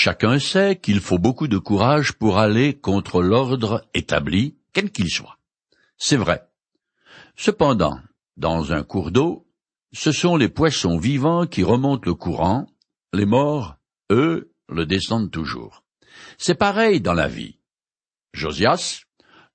Chacun 0.00 0.38
sait 0.38 0.76
qu'il 0.76 1.00
faut 1.00 1.18
beaucoup 1.18 1.48
de 1.48 1.58
courage 1.58 2.12
pour 2.12 2.38
aller 2.38 2.72
contre 2.72 3.20
l'ordre 3.20 3.84
établi, 3.94 4.54
quel 4.72 4.92
qu'il 4.92 5.10
soit. 5.10 5.40
C'est 5.96 6.16
vrai. 6.16 6.48
Cependant, 7.34 7.98
dans 8.36 8.72
un 8.72 8.84
cours 8.84 9.10
d'eau, 9.10 9.48
ce 9.92 10.12
sont 10.12 10.36
les 10.36 10.48
poissons 10.48 10.98
vivants 10.98 11.48
qui 11.48 11.64
remontent 11.64 12.08
le 12.08 12.14
courant, 12.14 12.68
les 13.12 13.26
morts, 13.26 13.74
eux, 14.12 14.52
le 14.68 14.86
descendent 14.86 15.32
toujours. 15.32 15.82
C'est 16.38 16.54
pareil 16.54 17.00
dans 17.00 17.12
la 17.12 17.26
vie. 17.26 17.58
Josias, 18.34 19.02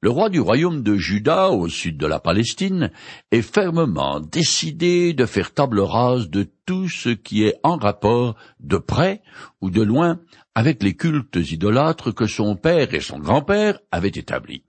le 0.04 0.10
roi 0.10 0.28
du 0.28 0.42
royaume 0.42 0.84
de 0.84 0.98
Juda 0.98 1.52
au 1.52 1.70
sud 1.70 1.96
de 1.96 2.06
la 2.06 2.20
Palestine 2.20 2.92
est 3.32 3.42
fermement 3.42 4.20
décidé 4.20 5.14
de 5.14 5.26
faire 5.26 5.54
table 5.54 5.80
rase 5.80 6.30
de 6.30 6.46
tout 6.66 6.90
ce 6.90 7.08
qui 7.08 7.46
est 7.46 7.56
en 7.64 7.78
rapport 7.78 8.36
de 8.60 8.76
près 8.76 9.22
ou 9.62 9.70
de 9.70 9.82
loin 9.82 10.20
avec 10.55 10.84
les 10.84 10.98
cultes 10.98 11.38
idolâtres 11.38 12.14
que 12.14 12.27
son 12.27 12.58
père 12.58 12.94
et 12.94 13.00
son 13.00 13.18
grand-père 13.18 13.80
avaient 13.94 14.10
établis. 14.10 14.66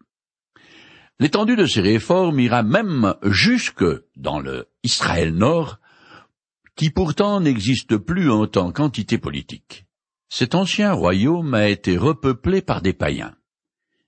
L'étendue 1.19 1.57
de 1.57 1.67
ces 1.67 1.81
réformes 1.81 2.39
ira 2.39 2.63
même 2.63 3.17
jusque 3.25 3.85
dans 4.15 4.39
le 4.39 4.69
Israël 4.85 5.35
Nord, 5.35 5.81
qui 6.77 6.91
pourtant 6.91 7.41
n'existe 7.41 7.97
plus 7.97 8.31
en 8.31 8.47
tant 8.47 8.71
qu'entité 8.71 9.19
politique. 9.19 9.85
Cet 10.29 10.55
ancien 10.55 10.93
royaume 10.93 11.55
a 11.55 11.69
été 11.69 11.97
repeuplé 11.97 12.63
par 12.63 12.83
des 12.83 12.93
païens. 12.93 13.35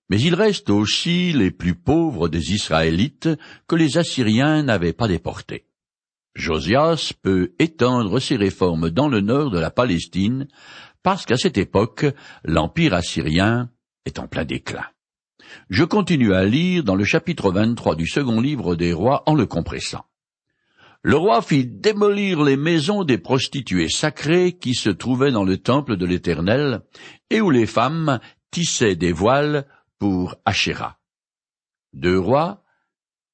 Mais 0.08 0.20
il 0.20 0.34
reste 0.34 0.70
aussi 0.70 1.32
les 1.32 1.50
plus 1.50 1.74
pauvres 1.74 2.28
des 2.28 2.52
Israélites 2.52 3.28
que 3.66 3.76
les 3.76 3.98
Assyriens 3.98 4.62
n'avaient 4.62 4.92
pas 4.92 5.08
déportés. 5.08 5.66
Josias 6.36 7.12
peut 7.22 7.54
étendre 7.58 8.20
ses 8.20 8.36
réformes 8.36 8.90
dans 8.90 9.08
le 9.08 9.20
nord 9.20 9.50
de 9.50 9.58
la 9.58 9.70
Palestine 9.70 10.46
parce 11.02 11.24
qu'à 11.24 11.36
cette 11.36 11.56
époque, 11.56 12.04
l'Empire 12.44 12.92
assyrien 12.92 13.70
est 14.04 14.18
en 14.18 14.26
plein 14.26 14.44
déclin. 14.44 14.84
Je 15.70 15.84
continue 15.84 16.34
à 16.34 16.44
lire 16.44 16.84
dans 16.84 16.94
le 16.94 17.04
chapitre 17.04 17.50
23 17.50 17.96
du 17.96 18.06
second 18.06 18.40
livre 18.40 18.74
des 18.74 18.92
rois 18.92 19.22
en 19.26 19.34
le 19.34 19.46
compressant. 19.46 20.04
Le 21.02 21.16
roi 21.16 21.40
fit 21.40 21.64
démolir 21.64 22.42
les 22.42 22.56
maisons 22.56 23.04
des 23.04 23.18
prostituées 23.18 23.88
sacrées 23.88 24.52
qui 24.52 24.74
se 24.74 24.90
trouvaient 24.90 25.30
dans 25.30 25.44
le 25.44 25.56
temple 25.56 25.96
de 25.96 26.04
l'Éternel 26.04 26.82
et 27.30 27.40
où 27.40 27.50
les 27.50 27.66
femmes 27.66 28.18
tissaient 28.50 28.96
des 28.96 29.12
voiles 29.12 29.66
pour 29.98 30.36
Asherah. 30.44 30.98
Deux 31.92 32.18
rois, 32.18 32.62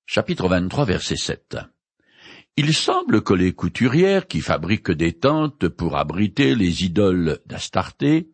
chapitre 0.06 0.48
23, 0.48 0.84
verset 0.84 1.16
7. 1.16 1.56
Il 2.56 2.74
semble 2.74 3.22
que 3.22 3.34
les 3.34 3.52
couturières 3.52 4.26
qui 4.26 4.40
fabriquent 4.40 4.90
des 4.90 5.14
tentes 5.14 5.68
pour 5.68 5.96
abriter 5.96 6.54
les 6.54 6.84
idoles 6.84 7.40
d'Astarté 7.46 8.30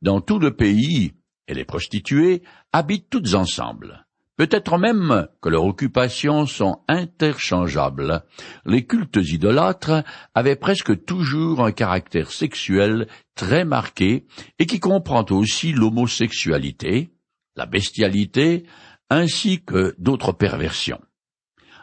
dans 0.00 0.20
tout 0.20 0.38
le 0.38 0.56
pays 0.56 1.12
et 1.46 1.54
les 1.54 1.64
prostituées 1.64 2.42
habitent 2.72 3.10
toutes 3.10 3.34
ensemble. 3.34 4.06
Peut-être 4.36 4.78
même 4.78 5.28
que 5.42 5.50
leurs 5.50 5.66
occupations 5.66 6.46
sont 6.46 6.80
interchangeables. 6.88 8.24
Les 8.64 8.86
cultes 8.86 9.18
idolâtres 9.20 10.02
avaient 10.34 10.56
presque 10.56 11.04
toujours 11.04 11.62
un 11.62 11.72
caractère 11.72 12.30
sexuel 12.30 13.06
très 13.34 13.66
marqué 13.66 14.26
et 14.58 14.64
qui 14.64 14.80
comprend 14.80 15.26
aussi 15.28 15.72
l'homosexualité, 15.74 17.12
la 17.60 17.66
bestialité, 17.66 18.64
ainsi 19.10 19.62
que 19.62 19.94
d'autres 19.98 20.32
perversions. 20.32 21.02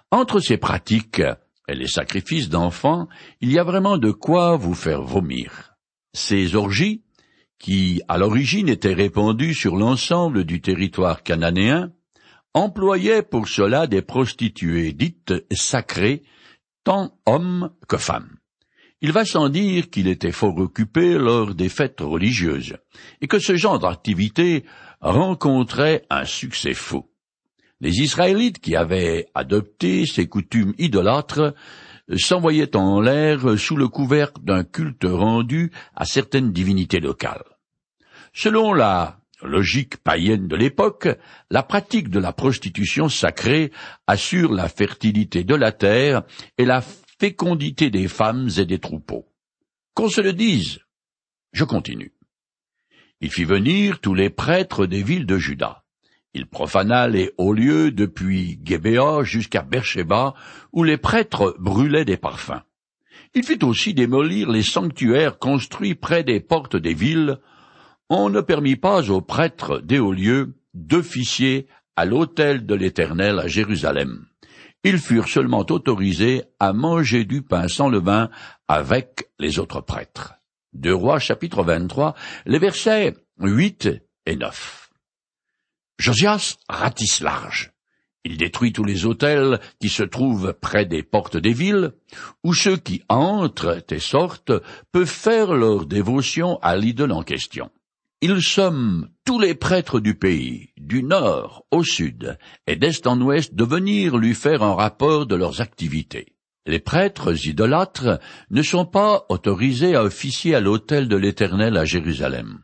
Entre 0.09 0.39
ces 0.39 0.58
pratiques 0.58 1.22
et 1.67 1.75
les 1.75 1.88
sacrifices 1.88 2.50
d'enfants, 2.50 3.08
il 3.42 3.52
y 3.52 3.59
a 3.59 3.64
vraiment 3.64 4.00
de 4.00 4.09
quoi 4.09 4.58
vous 4.58 4.73
faire 4.73 5.03
vomir. 5.03 5.75
Ces 6.14 6.55
orgies, 6.55 7.03
qui 7.59 8.02
à 8.08 8.17
l'origine 8.17 8.70
étaient 8.70 8.95
répandues 8.95 9.53
sur 9.53 9.75
l'ensemble 9.75 10.45
du 10.45 10.61
territoire 10.61 11.22
cananéen, 11.22 11.92
employaient 12.55 13.22
pour 13.22 13.48
cela 13.48 13.86
des 13.86 14.02
prostituées 14.02 14.94
dites 14.94 15.33
sacrées, 15.52 16.23
tant 16.83 17.20
hommes 17.27 17.70
que 17.87 17.98
femmes. 17.98 18.37
Il 19.02 19.11
va 19.11 19.26
sans 19.26 19.49
dire 19.49 19.92
qu'il 19.92 20.08
était 20.08 20.32
fort 20.32 20.58
occupé 20.58 21.20
lors 21.20 21.54
des 21.54 21.70
fêtes 21.70 22.02
religieuses, 22.02 22.77
et 23.21 23.27
que 23.27 23.37
ce 23.37 23.55
genre 23.55 23.77
d'activité 23.77 24.66
rencontrait 25.02 26.05
un 26.09 26.25
succès 26.25 26.73
fou. 26.73 27.09
Les 27.80 28.02
Israélites 28.02 28.59
qui 28.59 28.75
avaient 28.75 29.27
adopté 29.35 30.05
ces 30.05 30.27
coutumes 30.27 30.73
idolâtres 30.77 31.53
s'envoyaient 32.15 32.75
en 32.75 33.02
l'air 33.02 33.59
sous 33.59 33.75
le 33.75 33.87
couvercle 33.87 34.41
d'un 34.43 34.63
culte 34.63 35.05
rendu 35.05 35.71
à 35.95 36.05
certaines 36.05 36.52
divinités 36.52 36.99
locales. 36.99 37.43
Selon 38.33 38.73
la 38.73 39.19
logique 39.43 39.97
païenne 39.97 40.47
de 40.47 40.55
l'époque, 40.55 41.07
la 41.52 41.63
pratique 41.63 42.09
de 42.09 42.19
la 42.19 42.33
prostitution 42.33 43.09
sacrée 43.09 43.71
assure 44.07 44.52
la 44.52 44.69
fertilité 44.69 45.43
de 45.43 45.55
la 45.55 45.71
terre 45.71 46.23
et 46.57 46.65
la 46.65 46.81
fécondité 46.81 47.89
des 47.89 48.07
femmes 48.07 48.49
et 48.57 48.65
des 48.65 48.80
troupeaux. 48.80 49.27
Qu'on 49.93 50.09
se 50.09 50.21
le 50.21 50.33
dise. 50.33 50.80
Je 51.53 51.63
continue. 51.63 52.17
Il 53.20 53.32
fit 53.32 53.45
venir 53.45 54.00
tous 54.00 54.14
les 54.14 54.30
prêtres 54.30 54.86
des 54.86 55.02
villes 55.02 55.26
de 55.26 55.38
Juda. 55.38 55.83
Il 56.36 56.45
profana 56.45 57.08
les 57.08 57.32
hauts 57.38 57.54
lieux 57.54 57.92
depuis 57.92 58.60
Gébéa 58.64 59.23
jusqu'à 59.23 59.64
Beersheba, 59.64 60.36
où 60.72 60.83
les 60.83 60.98
prêtres 60.98 61.55
brûlaient 61.58 62.05
des 62.05 62.17
parfums. 62.17 62.61
Il 63.33 63.44
fit 63.44 63.64
aussi 63.64 63.95
démolir 63.95 64.52
les 64.52 64.61
sanctuaires 64.61 65.39
construits 65.39 65.95
près 65.95 66.23
des 66.23 66.39
portes 66.39 66.76
des 66.76 66.94
villes. 66.94 67.39
On 68.10 68.30
ne 68.30 68.42
permit 68.42 68.76
pas 68.76 69.10
aux 69.10 69.22
prêtres 69.22 69.80
des 69.80 69.98
hauts 69.98 70.14
lieux 70.14 70.54
d'officier 70.76 71.67
à 71.95 72.05
l'autel 72.05 72.67
de 72.67 72.76
l'Éternel 72.76 73.39
à 73.39 73.48
Jérusalem. 73.48 74.28
Ils 74.84 74.99
furent 74.99 75.28
seulement 75.28 75.66
autorisés 75.67 76.44
à 76.60 76.72
manger 76.72 77.26
du 77.26 77.42
pain 77.42 77.67
sans 77.67 77.89
levain 77.89 78.30
avec 78.67 79.32
les 79.39 79.58
autres 79.58 79.82
prêtres. 79.82 80.36
Deux 80.73 80.94
Rois 80.94 81.20
chapitre 81.20 81.64
23, 81.64 82.14
les 82.45 82.60
versets 82.60 83.14
8 83.39 83.89
et 84.26 84.36
9. 84.36 84.89
Josias 86.00 86.58
ratisse 86.70 87.22
large. 87.22 87.72
Il 88.23 88.38
détruit 88.38 88.73
tous 88.73 88.83
les 88.83 89.05
hôtels 89.05 89.60
qui 89.80 89.89
se 89.89 90.04
trouvent 90.04 90.54
près 90.54 90.86
des 90.86 91.02
portes 91.02 91.38
des 91.38 91.54
villes, 91.54 91.94
où 92.44 92.54
ceux 92.54 92.76
qui 92.76 93.02
entrent 93.08 93.83
et 93.89 94.00
sortent 94.00 94.52
peuvent 94.92 95.08
faire 95.08 95.54
leur 95.54 95.86
dévotion 95.86 96.60
à 96.61 96.76
l'idole 96.76 97.14
en 97.14 97.23
question. 97.23 97.72
Il 98.22 98.42
somme 98.42 99.10
tous 99.26 99.39
les 99.39 99.55
prêtres 99.55 99.99
du 99.99 100.16
pays, 100.16 100.73
du 100.76 101.04
nord 101.04 101.66
au 101.72 101.84
sud 101.84 102.38
et 102.66 102.76
d'est 102.76 103.08
en 103.08 103.22
ouest, 103.22 103.54
de 103.54 103.64
venir 103.64 104.17
lui 104.17 104.34
faire 104.34 104.64
un 104.64 104.73
rapport 104.76 105.26
de 105.26 105.36
leurs 105.36 105.61
activités. 105.61 106.36
Les 106.67 106.80
prêtres 106.80 107.48
idolâtres 107.48 108.20
ne 108.52 108.61
sont 108.61 108.86
pas 108.86 109.26
autorisés 109.30 109.95
à 109.95 110.04
officier 110.04 110.54
à 110.54 110.60
l'autel 110.60 111.08
de 111.08 111.16
l'Éternel 111.16 111.78
à 111.78 111.86
Jérusalem. 111.86 112.60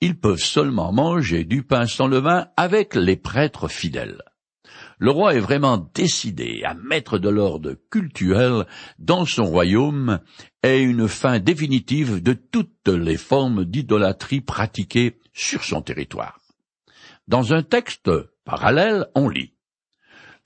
Ils 0.00 0.18
peuvent 0.18 0.42
seulement 0.42 0.92
manger 0.92 1.44
du 1.44 1.62
pain 1.62 1.86
sans 1.86 2.08
levain 2.08 2.48
avec 2.56 2.96
les 2.96 3.14
prêtres 3.14 3.68
fidèles. 3.68 4.20
Le 4.98 5.12
roi 5.12 5.34
est 5.34 5.40
vraiment 5.40 5.88
décidé 5.94 6.62
à 6.64 6.74
mettre 6.74 7.18
de 7.18 7.28
l'ordre 7.28 7.76
cultuel 7.88 8.66
dans 8.98 9.24
son 9.24 9.44
royaume 9.44 10.18
et 10.64 10.80
une 10.80 11.06
fin 11.06 11.38
définitive 11.38 12.20
de 12.20 12.32
toutes 12.32 12.88
les 12.88 13.16
formes 13.16 13.64
d'idolâtrie 13.64 14.40
pratiquées 14.40 15.20
sur 15.32 15.62
son 15.62 15.82
territoire. 15.82 16.40
Dans 17.28 17.52
un 17.52 17.62
texte 17.62 18.10
parallèle, 18.44 19.06
on 19.14 19.28
lit 19.28 19.55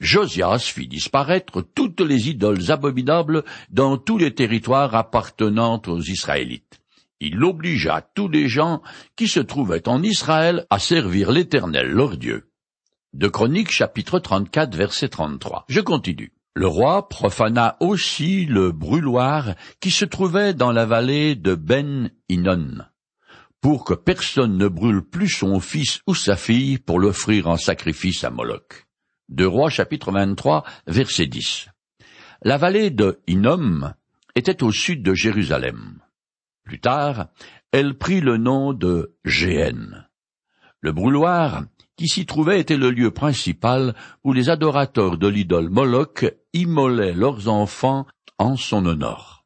Josias 0.01 0.71
fit 0.73 0.89
disparaître 0.89 1.61
toutes 1.61 2.01
les 2.01 2.31
idoles 2.31 2.71
abominables 2.71 3.45
dans 3.71 3.99
tous 3.99 4.17
les 4.17 4.35
territoires 4.35 4.95
appartenant 4.95 5.81
aux 5.87 6.01
Israélites. 6.01 6.81
Il 7.21 7.45
obligea 7.45 8.01
tous 8.15 8.29
les 8.29 8.49
gens 8.49 8.81
qui 9.15 9.29
se 9.29 9.41
trouvaient 9.41 9.87
en 9.89 10.03
Israël 10.03 10.67
à 10.71 10.79
servir 10.79 11.31
l'Éternel 11.31 11.91
leur 11.91 12.17
Dieu. 12.17 12.51
De 13.13 13.29
Chroniques 13.29 13.73
chapitre 13.73 14.19
34 14.19 14.75
verset 14.75 15.11
33. 15.11 15.67
Je 15.69 15.81
continue. 15.81 16.33
Le 16.55 16.67
roi 16.67 17.09
profana 17.09 17.77
aussi 17.81 18.47
le 18.47 18.73
brûloir 18.73 19.55
qui 19.81 19.91
se 19.91 20.07
trouvait 20.07 20.55
dans 20.55 20.73
la 20.73 20.87
vallée 20.87 21.35
de 21.35 21.55
Ben 21.55 22.11
Hinnon, 22.29 22.79
pour 23.61 23.85
que 23.85 23.95
personne 23.95 24.57
ne 24.57 24.67
brûle 24.67 25.03
plus 25.03 25.29
son 25.29 25.61
fils 25.61 26.01
ou 26.07 26.15
sa 26.15 26.37
fille 26.37 26.79
pour 26.79 26.99
l'offrir 26.99 27.49
en 27.49 27.57
sacrifice 27.57 28.25
à 28.25 28.31
Moloch. 28.31 28.87
De 29.31 29.45
Rois 29.45 29.71
chapitre 29.71 30.11
23 30.11 30.65
verset 30.89 31.27
10. 31.27 31.69
La 32.43 32.57
vallée 32.57 32.91
de 32.91 33.21
Hinnom 33.29 33.95
était 34.35 34.65
au 34.65 34.73
sud 34.73 35.05
de 35.05 35.15
Jérusalem. 35.15 36.01
Plus 36.65 36.81
tard, 36.81 37.29
elle 37.71 37.97
prit 37.97 38.21
le 38.21 38.39
nom 38.39 38.73
de 38.73 39.15
Géhen. 39.25 40.09
Le 40.81 40.91
brûloir 40.91 41.63
qui 41.95 42.09
s'y 42.09 42.27
trouvait 42.27 42.59
était 42.59 42.77
le 42.77 42.91
lieu 42.91 43.13
principal 43.13 43.95
où 44.25 44.33
les 44.33 44.51
adorateurs 44.51 45.17
de 45.17 45.29
l'idole 45.29 45.69
Moloch 45.71 46.25
immolaient 46.53 47.13
leurs 47.13 47.47
enfants 47.47 48.09
en 48.39 48.57
son 48.57 48.85
honneur. 48.85 49.45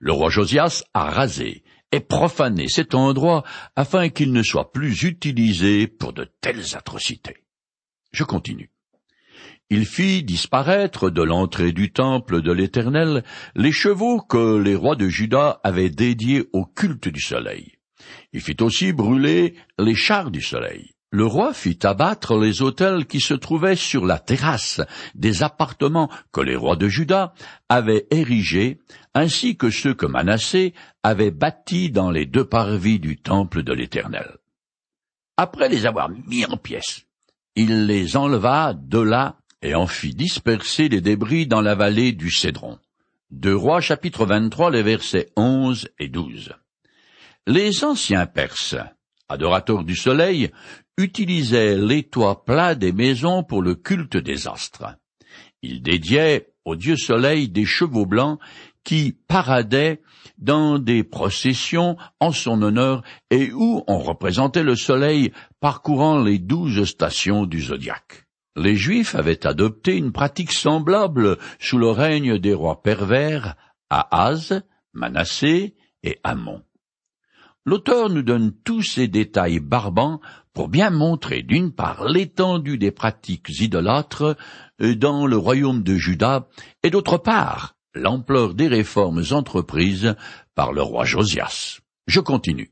Le 0.00 0.10
roi 0.10 0.30
Josias 0.30 0.82
a 0.94 1.04
rasé 1.04 1.62
et 1.92 2.00
profaner 2.00 2.66
cet 2.66 2.96
endroit 2.96 3.44
afin 3.76 4.08
qu'il 4.08 4.32
ne 4.32 4.42
soit 4.42 4.72
plus 4.72 5.04
utilisé 5.04 5.86
pour 5.86 6.12
de 6.12 6.24
telles 6.40 6.74
atrocités. 6.74 7.44
Je 8.10 8.24
continue. 8.24 8.71
Il 9.74 9.86
fit 9.86 10.22
disparaître 10.22 11.08
de 11.08 11.22
l'entrée 11.22 11.72
du 11.72 11.92
temple 11.92 12.42
de 12.42 12.52
l'Éternel 12.52 13.24
les 13.54 13.72
chevaux 13.72 14.20
que 14.20 14.58
les 14.58 14.74
rois 14.74 14.96
de 14.96 15.08
Juda 15.08 15.60
avaient 15.64 15.88
dédiés 15.88 16.44
au 16.52 16.66
culte 16.66 17.08
du 17.08 17.22
soleil. 17.22 17.72
Il 18.34 18.42
fit 18.42 18.58
aussi 18.60 18.92
brûler 18.92 19.54
les 19.78 19.94
chars 19.94 20.30
du 20.30 20.42
soleil. 20.42 20.90
Le 21.10 21.24
roi 21.24 21.54
fit 21.54 21.78
abattre 21.84 22.38
les 22.38 22.60
autels 22.60 23.06
qui 23.06 23.18
se 23.18 23.32
trouvaient 23.32 23.74
sur 23.74 24.04
la 24.04 24.18
terrasse 24.18 24.82
des 25.14 25.42
appartements 25.42 26.10
que 26.32 26.42
les 26.42 26.54
rois 26.54 26.76
de 26.76 26.88
Juda 26.88 27.32
avaient 27.70 28.06
érigés, 28.10 28.78
ainsi 29.14 29.56
que 29.56 29.70
ceux 29.70 29.94
que 29.94 30.04
Manassé 30.04 30.74
avait 31.02 31.30
bâtis 31.30 31.90
dans 31.90 32.10
les 32.10 32.26
deux 32.26 32.44
parvis 32.44 33.00
du 33.00 33.16
temple 33.16 33.62
de 33.62 33.72
l'Éternel. 33.72 34.36
Après 35.38 35.70
les 35.70 35.86
avoir 35.86 36.10
mis 36.10 36.44
en 36.44 36.58
pièces, 36.58 37.06
il 37.54 37.86
les 37.86 38.16
enleva 38.16 38.74
de 38.74 38.98
là 38.98 39.36
et 39.62 39.74
en 39.74 39.86
fit 39.86 40.14
disperser 40.14 40.88
les 40.88 41.00
débris 41.00 41.46
dans 41.46 41.60
la 41.60 41.74
vallée 41.74 42.12
du 42.12 42.30
Cédron. 42.30 42.78
Deux 43.30 43.56
Rois 43.56 43.80
chapitre 43.80 44.26
23 44.26 44.70
les 44.70 44.82
versets 44.82 45.30
11 45.36 45.88
et 45.98 46.08
12. 46.08 46.52
Les 47.46 47.84
anciens 47.84 48.26
Perses, 48.26 48.76
adorateurs 49.28 49.84
du 49.84 49.96
soleil, 49.96 50.50
utilisaient 50.98 51.76
les 51.76 52.02
toits 52.02 52.44
plats 52.44 52.74
des 52.74 52.92
maisons 52.92 53.42
pour 53.42 53.62
le 53.62 53.74
culte 53.74 54.16
des 54.16 54.46
astres. 54.46 54.96
Ils 55.62 55.82
dédiaient 55.82 56.48
au 56.64 56.76
dieu 56.76 56.96
soleil 56.96 57.48
des 57.48 57.64
chevaux 57.64 58.06
blancs 58.06 58.38
qui 58.84 59.16
paradaient 59.28 60.02
dans 60.38 60.78
des 60.78 61.04
processions 61.04 61.96
en 62.20 62.32
son 62.32 62.62
honneur 62.62 63.02
et 63.30 63.52
où 63.52 63.84
on 63.86 63.98
représentait 63.98 64.64
le 64.64 64.76
soleil 64.76 65.32
parcourant 65.60 66.18
les 66.18 66.38
douze 66.38 66.84
stations 66.84 67.46
du 67.46 67.62
zodiaque. 67.62 68.26
Les 68.56 68.76
Juifs 68.76 69.14
avaient 69.14 69.46
adopté 69.46 69.96
une 69.96 70.12
pratique 70.12 70.52
semblable 70.52 71.38
sous 71.58 71.78
le 71.78 71.88
règne 71.88 72.38
des 72.38 72.52
rois 72.52 72.82
pervers, 72.82 73.56
Ahaz, 73.88 74.62
Manassé 74.92 75.74
et 76.02 76.18
Amon. 76.22 76.62
L'auteur 77.64 78.10
nous 78.10 78.22
donne 78.22 78.52
tous 78.64 78.82
ces 78.82 79.08
détails 79.08 79.60
barbants 79.60 80.20
pour 80.52 80.68
bien 80.68 80.90
montrer 80.90 81.42
d'une 81.42 81.72
part 81.72 82.04
l'étendue 82.08 82.76
des 82.76 82.90
pratiques 82.90 83.60
idolâtres 83.60 84.36
dans 84.80 85.26
le 85.26 85.36
royaume 85.36 85.82
de 85.82 85.94
Juda 85.94 86.48
et 86.82 86.90
d'autre 86.90 87.18
part 87.18 87.76
l'ampleur 87.94 88.54
des 88.54 88.68
réformes 88.68 89.22
entreprises 89.30 90.14
par 90.54 90.72
le 90.72 90.82
roi 90.82 91.04
Josias. 91.04 91.80
Je 92.06 92.20
continue. 92.20 92.71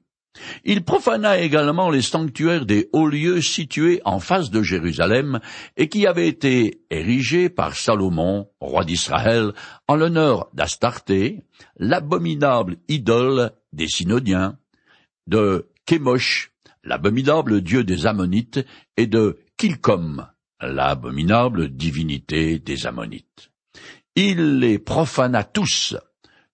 Il 0.65 0.85
profana 0.85 1.39
également 1.39 1.91
les 1.91 2.03
sanctuaires 2.03 2.67
des 2.67 2.89
hauts 2.93 3.09
lieux 3.09 3.41
situés 3.41 4.01
en 4.05 4.21
face 4.21 4.51
de 4.51 4.63
Jérusalem 4.63 5.41
et 5.77 5.89
qui 5.89 6.07
avaient 6.07 6.29
été 6.29 6.83
érigés 6.91 7.49
par 7.49 7.75
Salomon, 7.75 8.49
roi 8.61 8.85
d'Israël, 8.85 9.53
en 9.89 9.97
l'honneur 9.97 10.49
d'Astarté, 10.53 11.43
l'abominable 11.79 12.77
idole 12.89 13.53
des 13.73 13.89
Synodiens, 13.89 14.57
de 15.27 15.69
Kémosh, 15.87 16.53
l'abominable 16.85 17.61
dieu 17.61 17.85
des 17.85 18.07
Ammonites, 18.07 18.61
et 18.97 19.07
de 19.07 19.39
Kilkom, 19.57 20.27
l'abominable 20.61 21.69
divinité 21.69 22.59
des 22.59 22.87
Ammonites. 22.87 23.51
Il 24.17 24.59
les 24.59 24.79
profana 24.79 25.45
tous, 25.45 25.97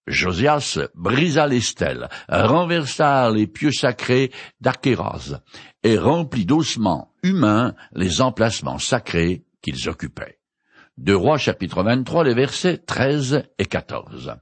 Josias 0.07 0.79
brisa 0.95 1.47
les 1.47 1.61
stèles, 1.61 2.09
renversa 2.29 3.31
les 3.31 3.47
pieux 3.47 3.73
sacrés 3.73 4.31
d'Achéraz, 4.61 5.41
et 5.83 5.99
remplit 5.99 6.47
d'ossements 6.47 7.13
humains 7.23 7.75
les 7.93 8.21
emplacements 8.21 8.79
sacrés 8.79 9.45
qu'ils 9.63 9.89
occupaient. 9.89 10.39
Deux 10.97 11.17
Rois 11.17 11.39
chapitre 11.39 11.83
23, 11.83 12.25
les 12.25 12.35
versets 12.35 12.79
13 12.79 13.43
et 13.59 13.67
14. 13.67 14.35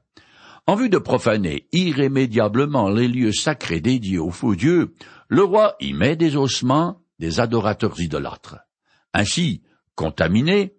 En 0.66 0.76
vue 0.76 0.88
de 0.88 0.98
profaner 0.98 1.66
irrémédiablement 1.72 2.88
les 2.88 3.08
lieux 3.08 3.32
sacrés 3.32 3.80
dédiés 3.80 4.18
aux 4.18 4.30
faux 4.30 4.54
dieux, 4.54 4.94
le 5.28 5.42
roi 5.42 5.74
y 5.80 5.92
met 5.92 6.16
des 6.16 6.36
ossements 6.36 7.02
des 7.18 7.40
adorateurs 7.40 8.00
idolâtres. 8.00 8.58
Ainsi, 9.12 9.62
contaminés, 9.94 10.76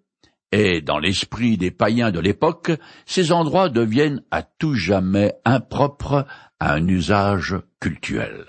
et 0.52 0.80
dans 0.80 0.98
l'esprit 0.98 1.56
des 1.56 1.70
païens 1.70 2.10
de 2.10 2.20
l'époque, 2.20 2.72
ces 3.04 3.32
endroits 3.32 3.68
deviennent 3.68 4.22
à 4.30 4.42
tout 4.42 4.74
jamais 4.74 5.34
impropres 5.44 6.26
à 6.60 6.74
un 6.74 6.86
usage 6.86 7.56
cultuel. 7.80 8.46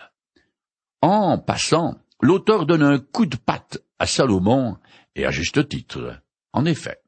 En 1.02 1.38
passant, 1.38 1.96
l'auteur 2.22 2.66
donne 2.66 2.84
un 2.84 3.00
coup 3.00 3.26
de 3.26 3.38
patte 3.38 3.80
à 4.00 4.06
Salomon, 4.06 4.78
et 5.18 5.26
à 5.26 5.32
juste 5.32 5.68
titre. 5.68 6.22
En 6.54 6.66
effet, 6.66 7.02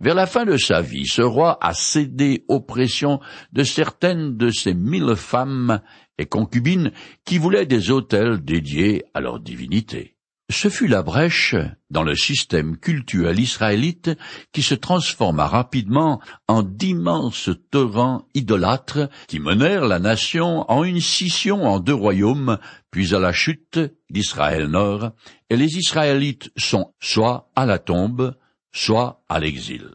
vers 0.00 0.14
la 0.14 0.26
fin 0.26 0.44
de 0.44 0.56
sa 0.56 0.80
vie, 0.80 1.06
ce 1.06 1.22
roi 1.22 1.58
a 1.60 1.74
cédé 1.74 2.44
aux 2.48 2.60
pressions 2.60 3.20
de 3.52 3.64
certaines 3.64 4.36
de 4.36 4.50
ces 4.50 4.74
mille 4.74 5.16
femmes 5.16 5.80
et 6.18 6.26
concubines 6.26 6.92
qui 7.24 7.38
voulaient 7.38 7.66
des 7.66 7.90
autels 7.90 8.42
dédiés 8.42 9.04
à 9.12 9.20
leur 9.20 9.40
divinité. 9.40 10.17
Ce 10.50 10.70
fut 10.70 10.86
la 10.86 11.02
brèche 11.02 11.56
dans 11.90 12.02
le 12.02 12.16
système 12.16 12.78
cultuel 12.78 13.38
israélite 13.38 14.10
qui 14.50 14.62
se 14.62 14.74
transforma 14.74 15.46
rapidement 15.46 16.22
en 16.48 16.62
d'immenses 16.62 17.50
torrents 17.70 18.26
idolâtres 18.32 19.10
qui 19.26 19.40
menèrent 19.40 19.84
la 19.84 19.98
nation 19.98 20.64
en 20.70 20.84
une 20.84 21.02
scission 21.02 21.64
en 21.64 21.80
deux 21.80 21.94
royaumes, 21.94 22.58
puis 22.90 23.14
à 23.14 23.18
la 23.18 23.32
chute 23.32 23.78
d'Israël 24.08 24.68
Nord, 24.68 25.10
et 25.50 25.56
les 25.56 25.76
Israélites 25.76 26.50
sont 26.56 26.94
soit 26.98 27.50
à 27.54 27.66
la 27.66 27.78
tombe, 27.78 28.34
soit 28.72 29.22
à 29.28 29.40
l'exil. 29.40 29.90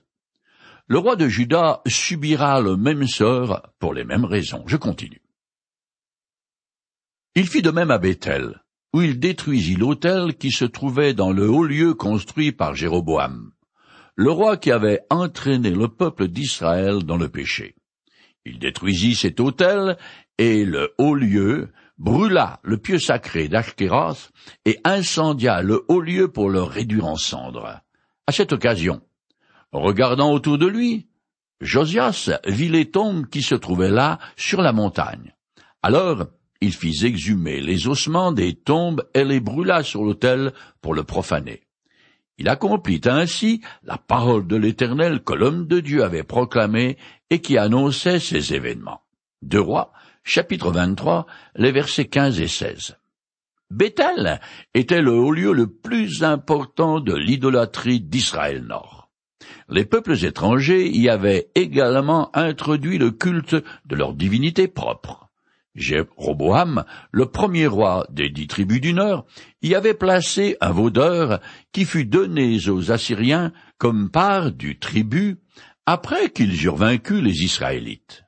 Le 0.86 1.00
roi 1.00 1.16
de 1.16 1.28
Juda 1.28 1.82
subira 1.88 2.62
le 2.62 2.78
même 2.78 3.08
sort 3.08 3.64
pour 3.80 3.96
les 3.96 4.04
mêmes 4.04 4.26
raisons. 4.26 4.64
Je 4.68 4.78
continue. 4.78 5.24
Il 7.34 7.48
fit 7.48 7.64
de 7.64 7.72
même 7.72 7.90
à 7.90 7.98
Bethel 7.98 8.64
où 8.94 9.02
il 9.02 9.20
détruisit 9.20 9.76
l'autel 9.76 10.36
qui 10.36 10.52
se 10.52 10.66
trouvait 10.66 11.14
dans 11.14 11.32
le 11.32 11.50
haut 11.50 11.64
lieu 11.64 11.94
construit 11.94 12.52
par 12.52 12.76
Jéroboam, 12.76 13.52
le 14.16 14.32
roi 14.32 14.58
qui 14.58 14.72
avait 14.72 15.02
entraîné 15.10 15.72
le 15.72 15.88
peuple 15.88 16.28
d'Israël 16.28 17.04
dans 17.04 17.18
le 17.18 17.30
péché. 17.30 17.76
Il 18.46 18.60
détruisit 18.60 19.16
cet 19.16 19.40
autel, 19.40 19.98
et 20.38 20.66
le 20.66 20.94
haut 20.98 21.16
lieu 21.16 21.70
brûla 21.98 22.60
le 22.64 22.78
pieu 22.78 22.98
sacré 22.98 23.48
d'Ashkéros 23.48 24.32
et 24.66 24.80
incendia 24.84 25.62
le 25.62 25.86
haut 25.88 26.02
lieu 26.02 26.28
pour 26.28 26.50
le 26.50 26.62
réduire 26.62 27.06
en 27.06 27.16
cendres. 27.16 27.82
À 28.28 28.32
cette 28.32 28.54
occasion, 28.54 29.02
regardant 29.72 30.32
autour 30.32 30.58
de 30.58 30.68
lui, 30.68 31.08
Josias 31.62 32.32
vit 32.46 32.70
les 32.70 32.90
tombes 32.90 33.28
qui 33.28 33.42
se 33.42 33.56
trouvaient 33.56 33.92
là 33.92 34.20
sur 34.36 34.62
la 34.62 34.74
montagne. 34.74 35.34
Alors 35.82 36.28
il 36.64 36.74
fit 36.74 37.06
exhumer 37.06 37.60
les 37.60 37.90
ossements 37.90 38.32
des 38.32 38.54
tombes 38.54 39.04
et 39.14 39.26
les 39.26 39.42
brûla 39.42 39.84
sur 39.84 40.06
l'autel 40.06 40.54
pour 40.82 40.94
le 40.94 41.04
profaner. 41.04 41.64
Il 42.38 42.48
accomplit 42.48 43.02
ainsi 43.04 43.60
la 43.84 43.98
parole 43.98 44.48
de 44.48 44.56
l'Éternel 44.56 45.22
que 45.24 45.34
l'homme 45.34 45.68
de 45.68 45.82
Dieu 45.82 46.06
avait 46.06 46.24
proclamée 46.24 46.98
et 47.30 47.42
qui 47.42 47.58
annonçait 47.58 48.20
ces 48.20 48.54
événements. 48.54 49.02
Deux 49.42 49.60
Rois, 49.60 49.92
chapitre 50.24 50.72
23, 50.72 51.28
les 51.58 51.74
versets 51.74 52.06
15 52.06 52.40
et 52.40 52.48
16. 52.48 52.96
Bethel 53.70 54.40
était 54.74 55.02
le 55.02 55.12
haut 55.12 55.32
lieu 55.32 55.52
le 55.52 55.68
plus 55.68 56.24
important 56.24 57.02
de 57.02 57.14
l'idolâtrie 57.14 58.00
d'Israël 58.00 58.64
Nord. 58.64 59.12
Les 59.68 59.84
peuples 59.84 60.24
étrangers 60.24 60.90
y 60.90 61.10
avaient 61.10 61.50
également 61.56 62.34
introduit 62.34 63.00
le 63.00 63.12
culte 63.12 63.56
de 63.86 63.96
leur 63.98 64.14
divinité 64.14 64.70
propre. 64.70 65.24
Jéroboam, 65.76 66.86
le 67.12 67.26
premier 67.26 67.68
roi 67.68 68.06
des 68.10 68.30
dix 68.30 68.48
tribus 68.48 68.82
du 68.82 68.94
Nord, 68.94 69.26
y 69.62 69.76
avait 69.76 69.94
placé 69.94 70.58
un 70.62 70.72
vaudeur 70.72 71.40
qui 71.72 71.86
fut 71.86 72.06
donné 72.06 72.70
aux 72.70 72.92
Assyriens 72.92 73.52
comme 73.78 74.10
part 74.10 74.52
du 74.52 74.78
tribut 74.78 75.38
après 75.86 76.30
qu'ils 76.30 76.64
eurent 76.66 76.78
vaincu 76.78 77.22
les 77.22 77.44
Israélites. 77.44 78.24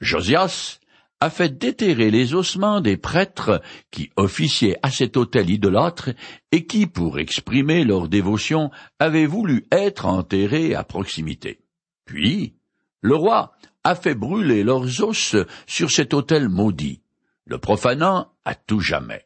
Josias 0.00 0.80
a 1.20 1.30
fait 1.30 1.58
déterrer 1.58 2.10
les 2.10 2.34
ossements 2.34 2.80
des 2.80 2.96
prêtres 2.96 3.60
qui 3.90 4.10
officiaient 4.16 4.78
à 4.82 4.90
cet 4.90 5.16
autel 5.16 5.50
idolâtre 5.50 6.10
et 6.52 6.64
qui, 6.66 6.86
pour 6.86 7.18
exprimer 7.18 7.84
leur 7.84 8.08
dévotion, 8.08 8.70
avaient 8.98 9.26
voulu 9.26 9.66
être 9.72 10.06
enterrés 10.06 10.74
à 10.74 10.84
proximité. 10.84 11.58
Puis, 12.04 12.54
le 13.00 13.16
roi 13.16 13.52
a 13.88 13.94
fait 13.94 14.14
brûler 14.14 14.64
leurs 14.64 15.02
os 15.02 15.34
sur 15.66 15.90
cet 15.90 16.12
autel 16.12 16.50
maudit, 16.50 17.00
le 17.46 17.56
profanant 17.56 18.32
à 18.44 18.54
tout 18.54 18.80
jamais. 18.80 19.24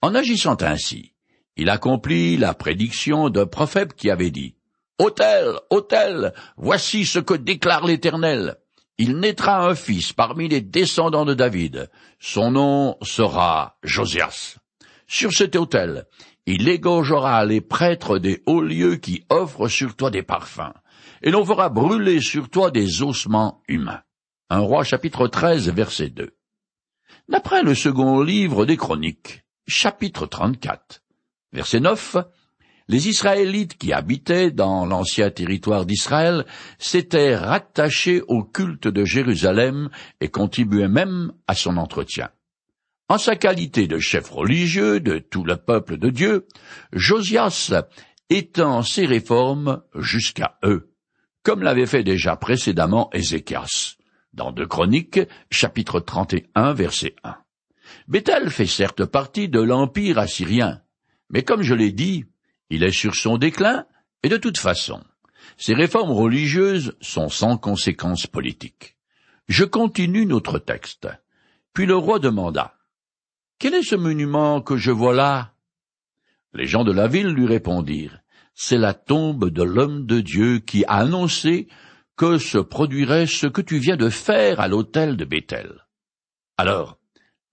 En 0.00 0.14
agissant 0.14 0.56
ainsi, 0.62 1.12
il 1.56 1.68
accomplit 1.68 2.38
la 2.38 2.54
prédiction 2.54 3.28
d'un 3.28 3.44
prophète 3.44 3.92
qui 3.94 4.08
avait 4.08 4.30
dit 4.30 4.54
Autel, 4.98 5.56
autel, 5.68 6.32
voici 6.56 7.04
ce 7.04 7.18
que 7.18 7.34
déclare 7.34 7.84
l'Éternel. 7.84 8.56
il 8.96 9.18
naîtra 9.18 9.66
un 9.66 9.74
fils 9.74 10.14
parmi 10.14 10.48
les 10.48 10.62
descendants 10.62 11.26
de 11.26 11.34
David. 11.34 11.90
Son 12.18 12.50
nom 12.50 12.96
sera 13.02 13.76
Josias. 13.82 14.56
Sur 15.06 15.32
cet 15.32 15.54
autel, 15.54 16.06
il 16.46 16.66
égorgera 16.66 17.44
les 17.44 17.60
prêtres 17.60 18.18
des 18.18 18.42
hauts 18.46 18.62
lieux 18.62 18.96
qui 18.96 19.24
offrent 19.28 19.68
sur 19.68 19.96
toi 19.96 20.10
des 20.10 20.22
parfums, 20.22 20.72
et 21.22 21.30
l'on 21.30 21.44
fera 21.44 21.68
brûler 21.68 22.20
sur 22.20 22.48
toi 22.48 22.70
des 22.70 23.02
ossements 23.02 23.62
humains. 23.68 24.02
Un 24.50 24.58
roi 24.58 24.84
chapitre 24.84 25.28
13 25.28 25.70
verset 25.70 26.10
2. 26.10 26.34
D'après 27.28 27.62
le 27.62 27.74
second 27.74 28.20
livre 28.22 28.66
des 28.66 28.76
Chroniques, 28.76 29.44
chapitre 29.66 30.26
34, 30.26 31.02
verset 31.52 31.80
9, 31.80 32.16
les 32.88 33.08
Israélites 33.08 33.78
qui 33.78 33.92
habitaient 33.92 34.50
dans 34.50 34.84
l'ancien 34.84 35.30
territoire 35.30 35.86
d'Israël 35.86 36.44
s'étaient 36.78 37.36
rattachés 37.36 38.22
au 38.26 38.42
culte 38.42 38.88
de 38.88 39.04
Jérusalem 39.04 39.88
et 40.20 40.28
contribuaient 40.28 40.88
même 40.88 41.32
à 41.46 41.54
son 41.54 41.76
entretien. 41.76 42.30
En 43.08 43.18
sa 43.18 43.36
qualité 43.36 43.86
de 43.86 43.98
chef 43.98 44.30
religieux 44.30 44.98
de 44.98 45.18
tout 45.18 45.44
le 45.44 45.56
peuple 45.56 45.96
de 45.96 46.10
Dieu, 46.10 46.46
Josias 46.92 47.72
étend 48.30 48.82
ses 48.82 49.06
réformes 49.06 49.82
jusqu'à 49.94 50.58
eux, 50.64 50.91
comme 51.42 51.62
l'avait 51.62 51.86
fait 51.86 52.04
déjà 52.04 52.36
précédemment 52.36 53.10
Ézéchias, 53.12 53.96
dans 54.32 54.52
Deux 54.52 54.66
Chroniques, 54.66 55.20
chapitre 55.50 56.00
31, 56.00 56.72
verset 56.72 57.16
1. 57.24 57.36
Bethel 58.08 58.50
fait 58.50 58.66
certes 58.66 59.04
partie 59.04 59.48
de 59.48 59.60
l'empire 59.60 60.18
assyrien, 60.18 60.82
mais 61.30 61.42
comme 61.42 61.62
je 61.62 61.74
l'ai 61.74 61.92
dit, 61.92 62.24
il 62.70 62.84
est 62.84 62.92
sur 62.92 63.14
son 63.14 63.38
déclin, 63.38 63.86
et 64.22 64.28
de 64.28 64.36
toute 64.36 64.58
façon, 64.58 65.02
ces 65.56 65.74
réformes 65.74 66.12
religieuses 66.12 66.96
sont 67.00 67.28
sans 67.28 67.58
conséquences 67.58 68.26
politiques. 68.26 68.96
Je 69.48 69.64
continue 69.64 70.26
notre 70.26 70.58
texte. 70.58 71.08
Puis 71.74 71.86
le 71.86 71.96
roi 71.96 72.18
demanda. 72.18 72.74
Quel 73.58 73.74
est 73.74 73.82
ce 73.82 73.96
monument 73.96 74.60
que 74.60 74.76
je 74.76 74.90
vois 74.90 75.14
là? 75.14 75.54
Les 76.54 76.66
gens 76.66 76.84
de 76.84 76.92
la 76.92 77.08
ville 77.08 77.28
lui 77.28 77.46
répondirent. 77.46 78.21
C'est 78.54 78.78
la 78.78 78.94
tombe 78.94 79.50
de 79.50 79.62
l'homme 79.62 80.06
de 80.06 80.20
Dieu 80.20 80.58
qui 80.58 80.84
a 80.84 80.96
annoncé 80.98 81.68
que 82.16 82.38
se 82.38 82.58
produirait 82.58 83.26
ce 83.26 83.46
que 83.46 83.62
tu 83.62 83.78
viens 83.78 83.96
de 83.96 84.08
faire 84.08 84.60
à 84.60 84.68
l'autel 84.68 85.16
de 85.16 85.24
Bethel. 85.24 85.72
Alors, 86.58 86.98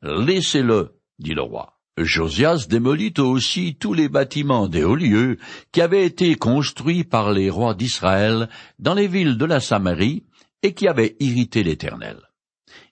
laissez-le, 0.02 1.00
dit 1.18 1.34
le 1.34 1.42
roi. 1.42 1.80
Josias 1.98 2.68
démolit 2.70 3.14
aussi 3.18 3.76
tous 3.76 3.94
les 3.94 4.10
bâtiments 4.10 4.68
des 4.68 4.84
hauts 4.84 4.96
lieux 4.96 5.38
qui 5.72 5.82
avaient 5.82 6.06
été 6.06 6.36
construits 6.36 7.04
par 7.04 7.32
les 7.32 7.50
rois 7.50 7.74
d'Israël 7.74 8.50
dans 8.78 8.94
les 8.94 9.08
villes 9.08 9.38
de 9.38 9.46
la 9.46 9.60
Samarie 9.60 10.24
et 10.64 10.74
qui 10.74 10.88
avaient 10.88 11.16
irrité 11.20 11.64
l'Éternel. 11.64 12.20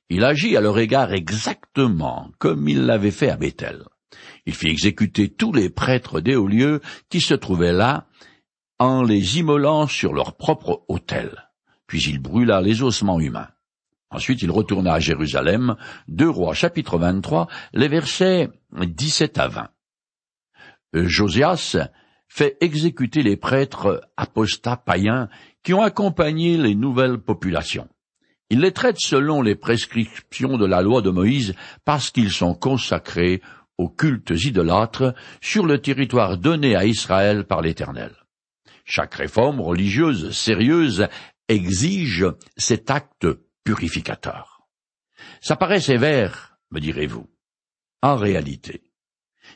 Il 0.09 0.23
agit 0.23 0.55
à 0.55 0.61
leur 0.61 0.79
égard 0.79 1.13
exactement 1.13 2.31
comme 2.39 2.67
il 2.67 2.85
l'avait 2.85 3.11
fait 3.11 3.29
à 3.29 3.37
Bethel. 3.37 3.83
Il 4.45 4.55
fit 4.55 4.67
exécuter 4.67 5.29
tous 5.29 5.53
les 5.53 5.69
prêtres 5.69 6.21
des 6.21 6.35
hauts 6.35 6.47
lieux 6.47 6.81
qui 7.09 7.21
se 7.21 7.33
trouvaient 7.33 7.73
là, 7.73 8.07
en 8.79 9.03
les 9.03 9.39
immolant 9.39 9.87
sur 9.87 10.13
leur 10.13 10.37
propre 10.37 10.83
autel. 10.87 11.47
Puis 11.87 12.03
il 12.03 12.19
brûla 12.19 12.61
les 12.61 12.83
ossements 12.83 13.19
humains. 13.19 13.49
Ensuite, 14.09 14.41
il 14.41 14.51
retourna 14.51 14.93
à 14.93 14.99
Jérusalem, 14.99 15.75
deux 16.07 16.29
rois 16.29 16.53
chapitre 16.53 16.97
23, 16.97 17.47
les 17.73 17.87
versets 17.87 18.49
17 18.71 19.37
à 19.37 19.47
20. 19.47 19.69
Josias 20.93 21.77
fait 22.27 22.57
exécuter 22.61 23.23
les 23.23 23.35
prêtres 23.35 24.01
apostats 24.15 24.77
païens 24.77 25.27
qui 25.63 25.73
ont 25.73 25.81
accompagné 25.81 26.57
les 26.57 26.75
nouvelles 26.75 27.17
populations. 27.17 27.89
Il 28.49 28.61
les 28.61 28.71
traite 28.71 28.99
selon 28.99 29.41
les 29.41 29.55
prescriptions 29.55 30.57
de 30.57 30.65
la 30.65 30.81
loi 30.81 31.01
de 31.01 31.09
Moïse 31.09 31.53
parce 31.83 32.11
qu'ils 32.11 32.31
sont 32.31 32.53
consacrés 32.53 33.41
aux 33.77 33.89
cultes 33.89 34.33
idolâtres 34.43 35.13
sur 35.41 35.65
le 35.65 35.79
territoire 35.79 36.37
donné 36.37 36.75
à 36.75 36.85
Israël 36.85 37.45
par 37.45 37.61
l'Éternel. 37.61 38.15
Chaque 38.85 39.15
réforme 39.15 39.61
religieuse 39.61 40.31
sérieuse 40.31 41.07
exige 41.47 42.25
cet 42.57 42.89
acte 42.89 43.27
purificateur. 43.63 44.61
Ça 45.41 45.55
paraît 45.55 45.81
sévère, 45.81 46.57
me 46.71 46.79
direz-vous. 46.79 47.27
En 48.01 48.15
réalité, 48.15 48.83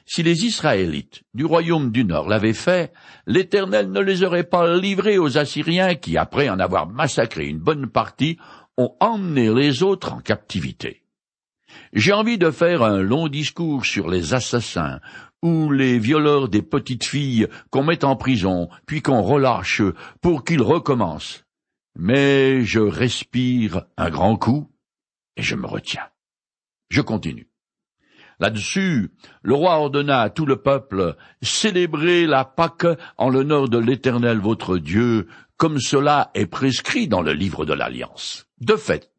si 0.05 0.23
les 0.23 0.45
Israélites 0.45 1.23
du 1.33 1.45
royaume 1.45 1.91
du 1.91 2.03
Nord 2.03 2.27
l'avaient 2.27 2.53
fait, 2.53 2.91
l'Éternel 3.27 3.91
ne 3.91 3.99
les 3.99 4.23
aurait 4.23 4.43
pas 4.43 4.75
livrés 4.77 5.17
aux 5.17 5.37
Assyriens 5.37 5.95
qui, 5.95 6.17
après 6.17 6.49
en 6.49 6.59
avoir 6.59 6.87
massacré 6.87 7.47
une 7.47 7.59
bonne 7.59 7.87
partie, 7.87 8.37
ont 8.77 8.95
emmené 8.99 9.53
les 9.53 9.83
autres 9.83 10.13
en 10.13 10.19
captivité. 10.19 11.00
J'ai 11.93 12.13
envie 12.13 12.37
de 12.37 12.51
faire 12.51 12.83
un 12.83 13.01
long 13.01 13.27
discours 13.27 13.85
sur 13.85 14.09
les 14.09 14.33
assassins 14.33 14.99
ou 15.41 15.71
les 15.71 15.99
violeurs 15.99 16.49
des 16.49 16.61
petites 16.61 17.05
filles 17.05 17.47
qu'on 17.69 17.83
met 17.83 18.05
en 18.05 18.15
prison, 18.15 18.69
puis 18.85 19.01
qu'on 19.01 19.21
relâche 19.21 19.81
pour 20.21 20.43
qu'ils 20.43 20.61
recommencent. 20.61 21.43
Mais 21.97 22.63
je 22.63 22.79
respire 22.79 23.83
un 23.97 24.09
grand 24.09 24.37
coup 24.37 24.69
et 25.35 25.41
je 25.41 25.55
me 25.55 25.65
retiens. 25.65 26.07
Je 26.89 27.01
continue. 27.01 27.49
Là-dessus, 28.39 29.11
le 29.43 29.53
roi 29.53 29.77
ordonna 29.77 30.21
à 30.21 30.29
tout 30.31 30.47
le 30.47 30.55
peuple, 30.55 31.15
célébrez 31.43 32.25
la 32.25 32.43
Pâque 32.43 32.87
en 33.17 33.29
l'honneur 33.29 33.69
de 33.69 33.77
l'Éternel 33.77 34.39
votre 34.39 34.77
Dieu, 34.79 35.27
comme 35.57 35.79
cela 35.79 36.31
est 36.33 36.47
prescrit 36.47 37.07
dans 37.07 37.21
le 37.21 37.33
livre 37.33 37.65
de 37.65 37.73
l'Alliance. 37.73 38.47
De 38.59 38.75
fait, 38.75 39.10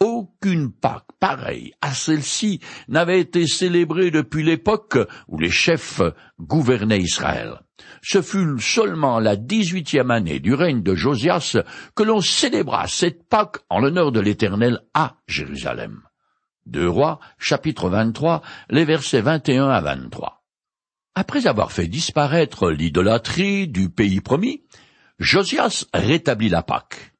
aucune 0.00 0.72
Pâque 0.72 1.06
pareille 1.18 1.72
à 1.80 1.92
celle-ci 1.92 2.60
n'avait 2.88 3.20
été 3.20 3.46
célébrée 3.46 4.10
depuis 4.10 4.42
l'époque 4.42 4.98
où 5.28 5.38
les 5.38 5.50
chefs 5.50 6.00
gouvernaient 6.38 7.00
Israël 7.00 7.60
ce 8.02 8.22
fut 8.22 8.58
seulement 8.58 9.18
la 9.18 9.36
dix-huitième 9.36 10.10
année 10.10 10.40
du 10.40 10.54
règne 10.54 10.82
de 10.82 10.94
Josias 10.94 11.56
que 11.94 12.02
l'on 12.02 12.20
célébra 12.20 12.86
cette 12.86 13.28
Pâque 13.28 13.58
en 13.68 13.80
l'honneur 13.80 14.12
de 14.12 14.20
l'Éternel 14.20 14.80
à 14.94 15.16
Jérusalem. 15.26 16.02
Deux 16.66 16.88
Rois, 16.88 17.20
chapitre 17.38 17.88
23, 17.88 18.42
les 18.70 18.84
versets 18.84 19.20
21 19.20 19.68
à 19.68 19.80
23. 19.80 20.42
Après 21.14 21.46
avoir 21.46 21.72
fait 21.72 21.88
disparaître 21.88 22.70
l'idolâtrie 22.70 23.66
du 23.66 23.90
pays 23.90 24.20
promis, 24.20 24.64
Josias 25.18 25.86
rétablit 25.92 26.48
la 26.48 26.62
Pâque, 26.62 27.12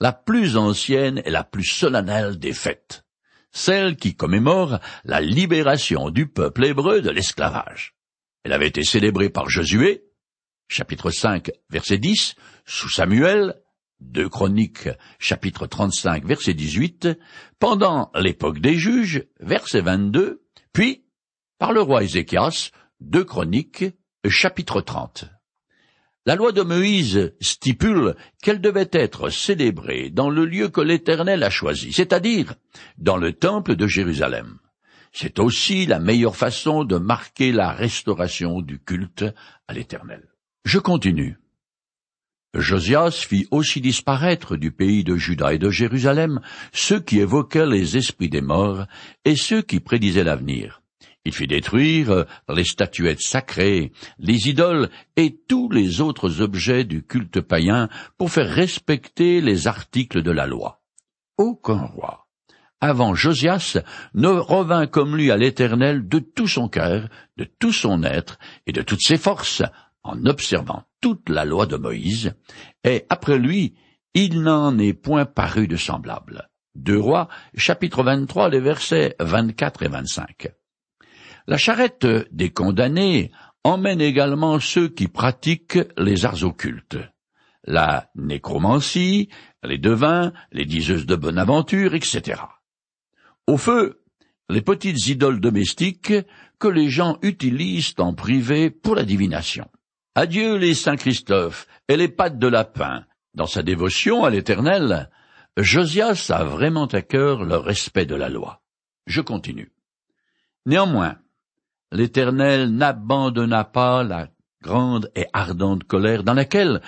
la 0.00 0.12
plus 0.12 0.56
ancienne 0.56 1.22
et 1.24 1.30
la 1.30 1.44
plus 1.44 1.64
solennelle 1.64 2.38
des 2.38 2.52
fêtes, 2.52 3.04
celle 3.50 3.96
qui 3.96 4.14
commémore 4.14 4.78
la 5.04 5.20
libération 5.20 6.10
du 6.10 6.28
peuple 6.28 6.64
hébreu 6.64 7.00
de 7.00 7.10
l'esclavage. 7.10 7.94
Elle 8.44 8.52
avait 8.52 8.68
été 8.68 8.84
célébrée 8.84 9.30
par 9.30 9.48
Josué, 9.48 10.04
chapitre 10.68 11.10
5, 11.10 11.50
verset 11.70 11.98
10, 11.98 12.34
sous 12.64 12.90
Samuel, 12.90 13.60
deux 14.00 14.28
Chroniques, 14.28 14.88
chapitre 15.18 15.66
35, 15.66 16.24
verset 16.24 16.54
18, 16.54 17.08
pendant 17.58 18.12
l'époque 18.14 18.60
des 18.60 18.74
juges, 18.74 19.26
verset 19.40 19.80
22, 19.80 20.44
puis 20.72 21.04
par 21.58 21.72
le 21.72 21.80
roi 21.80 22.04
Ézéchias, 22.04 22.70
deux 23.00 23.24
Chroniques, 23.24 23.84
chapitre 24.28 24.80
30. 24.80 25.24
La 26.28 26.36
loi 26.36 26.52
de 26.52 26.60
Moïse 26.60 27.32
stipule 27.40 28.14
qu'elle 28.42 28.60
devait 28.60 28.90
être 28.92 29.30
célébrée 29.30 30.10
dans 30.10 30.28
le 30.28 30.44
lieu 30.44 30.68
que 30.68 30.82
l'Éternel 30.82 31.42
a 31.42 31.48
choisi, 31.48 31.90
c'est-à-dire 31.90 32.52
dans 32.98 33.16
le 33.16 33.32
temple 33.32 33.76
de 33.76 33.86
Jérusalem. 33.86 34.58
C'est 35.10 35.38
aussi 35.38 35.86
la 35.86 35.98
meilleure 35.98 36.36
façon 36.36 36.84
de 36.84 36.98
marquer 36.98 37.50
la 37.50 37.72
restauration 37.72 38.60
du 38.60 38.78
culte 38.78 39.24
à 39.68 39.72
l'Éternel. 39.72 40.28
Je 40.66 40.78
continue. 40.78 41.38
Josias 42.52 43.24
fit 43.26 43.48
aussi 43.50 43.80
disparaître 43.80 44.56
du 44.56 44.70
pays 44.70 45.04
de 45.04 45.16
Juda 45.16 45.54
et 45.54 45.58
de 45.58 45.70
Jérusalem 45.70 46.40
ceux 46.74 47.00
qui 47.00 47.20
évoquaient 47.20 47.64
les 47.64 47.96
esprits 47.96 48.28
des 48.28 48.42
morts 48.42 48.84
et 49.24 49.34
ceux 49.34 49.62
qui 49.62 49.80
prédisaient 49.80 50.24
l'avenir. 50.24 50.82
Il 51.28 51.34
fit 51.34 51.46
détruire 51.46 52.24
les 52.48 52.64
statuettes 52.64 53.20
sacrées, 53.20 53.92
les 54.18 54.48
idoles 54.48 54.88
et 55.14 55.38
tous 55.46 55.68
les 55.68 56.00
autres 56.00 56.40
objets 56.40 56.84
du 56.84 57.02
culte 57.02 57.42
païen 57.42 57.90
pour 58.16 58.30
faire 58.30 58.48
respecter 58.48 59.42
les 59.42 59.66
articles 59.66 60.22
de 60.22 60.30
la 60.30 60.46
loi. 60.46 60.80
Aucun 61.36 61.84
roi, 61.84 62.28
avant 62.80 63.14
Josias, 63.14 63.76
ne 64.14 64.28
revint 64.28 64.86
comme 64.86 65.16
lui 65.16 65.30
à 65.30 65.36
l'Éternel 65.36 66.08
de 66.08 66.18
tout 66.18 66.48
son 66.48 66.70
cœur, 66.70 67.10
de 67.36 67.44
tout 67.44 67.74
son 67.74 68.02
être 68.04 68.38
et 68.66 68.72
de 68.72 68.80
toutes 68.80 69.02
ses 69.02 69.18
forces, 69.18 69.62
en 70.02 70.24
observant 70.24 70.84
toute 71.02 71.28
la 71.28 71.44
loi 71.44 71.66
de 71.66 71.76
Moïse, 71.76 72.32
et 72.84 73.04
après 73.10 73.38
lui, 73.38 73.74
il 74.14 74.40
n'en 74.40 74.78
est 74.78 74.94
point 74.94 75.26
paru 75.26 75.68
de 75.68 75.76
semblable. 75.76 76.48
Deux 76.74 76.98
rois, 76.98 77.28
chapitre 77.54 78.02
23, 78.02 78.48
les 78.48 78.60
versets 78.60 79.14
24 79.20 79.82
et 79.82 79.88
25. 79.88 80.57
La 81.48 81.56
charrette 81.56 82.06
des 82.30 82.50
condamnés 82.50 83.32
emmène 83.64 84.02
également 84.02 84.60
ceux 84.60 84.86
qui 84.86 85.08
pratiquent 85.08 85.78
les 85.96 86.26
arts 86.26 86.44
occultes. 86.44 86.98
la 87.64 88.10
nécromancie, 88.14 89.30
les 89.62 89.78
devins, 89.78 90.32
les 90.52 90.66
diseuses 90.66 91.06
de 91.06 91.16
bonne 91.16 91.38
aventure, 91.38 91.94
etc. 91.94 92.42
Au 93.46 93.56
feu, 93.56 94.02
les 94.50 94.60
petites 94.60 95.06
idoles 95.06 95.40
domestiques 95.40 96.12
que 96.58 96.68
les 96.68 96.90
gens 96.90 97.18
utilisent 97.22 97.94
en 97.96 98.12
privé 98.12 98.68
pour 98.70 98.94
la 98.94 99.04
divination. 99.04 99.70
Adieu 100.14 100.56
les 100.56 100.74
Saint 100.74 100.96
Christophe 100.96 101.66
et 101.88 101.96
les 101.96 102.08
pattes 102.08 102.38
de 102.38 102.48
lapin. 102.48 103.06
Dans 103.32 103.46
sa 103.46 103.62
dévotion 103.62 104.24
à 104.24 104.30
l'Éternel, 104.30 105.08
Josias 105.56 106.26
a 106.28 106.44
vraiment 106.44 106.86
à 106.86 107.00
cœur 107.00 107.42
le 107.42 107.56
respect 107.56 108.06
de 108.06 108.16
la 108.16 108.28
loi. 108.28 108.62
Je 109.06 109.22
continue. 109.22 109.72
Néanmoins, 110.66 111.16
l'Éternel 111.92 112.70
n'abandonna 112.70 113.64
pas 113.64 114.02
la 114.02 114.28
grande 114.62 115.10
et 115.14 115.26
ardente 115.32 115.84
colère 115.84 116.24
dans 116.24 116.34
laquelle 116.34 116.80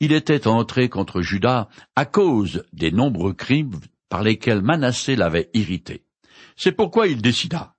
il 0.00 0.12
était 0.12 0.46
entré 0.46 0.88
contre 0.88 1.22
Judas 1.22 1.68
à 1.94 2.04
cause 2.04 2.64
des 2.72 2.90
nombreux 2.90 3.32
crimes 3.32 3.80
par 4.08 4.22
lesquels 4.22 4.62
Manassé 4.62 5.16
l'avait 5.16 5.50
irrité. 5.54 6.04
C'est 6.56 6.72
pourquoi 6.72 7.08
il 7.08 7.20
décida. 7.20 7.74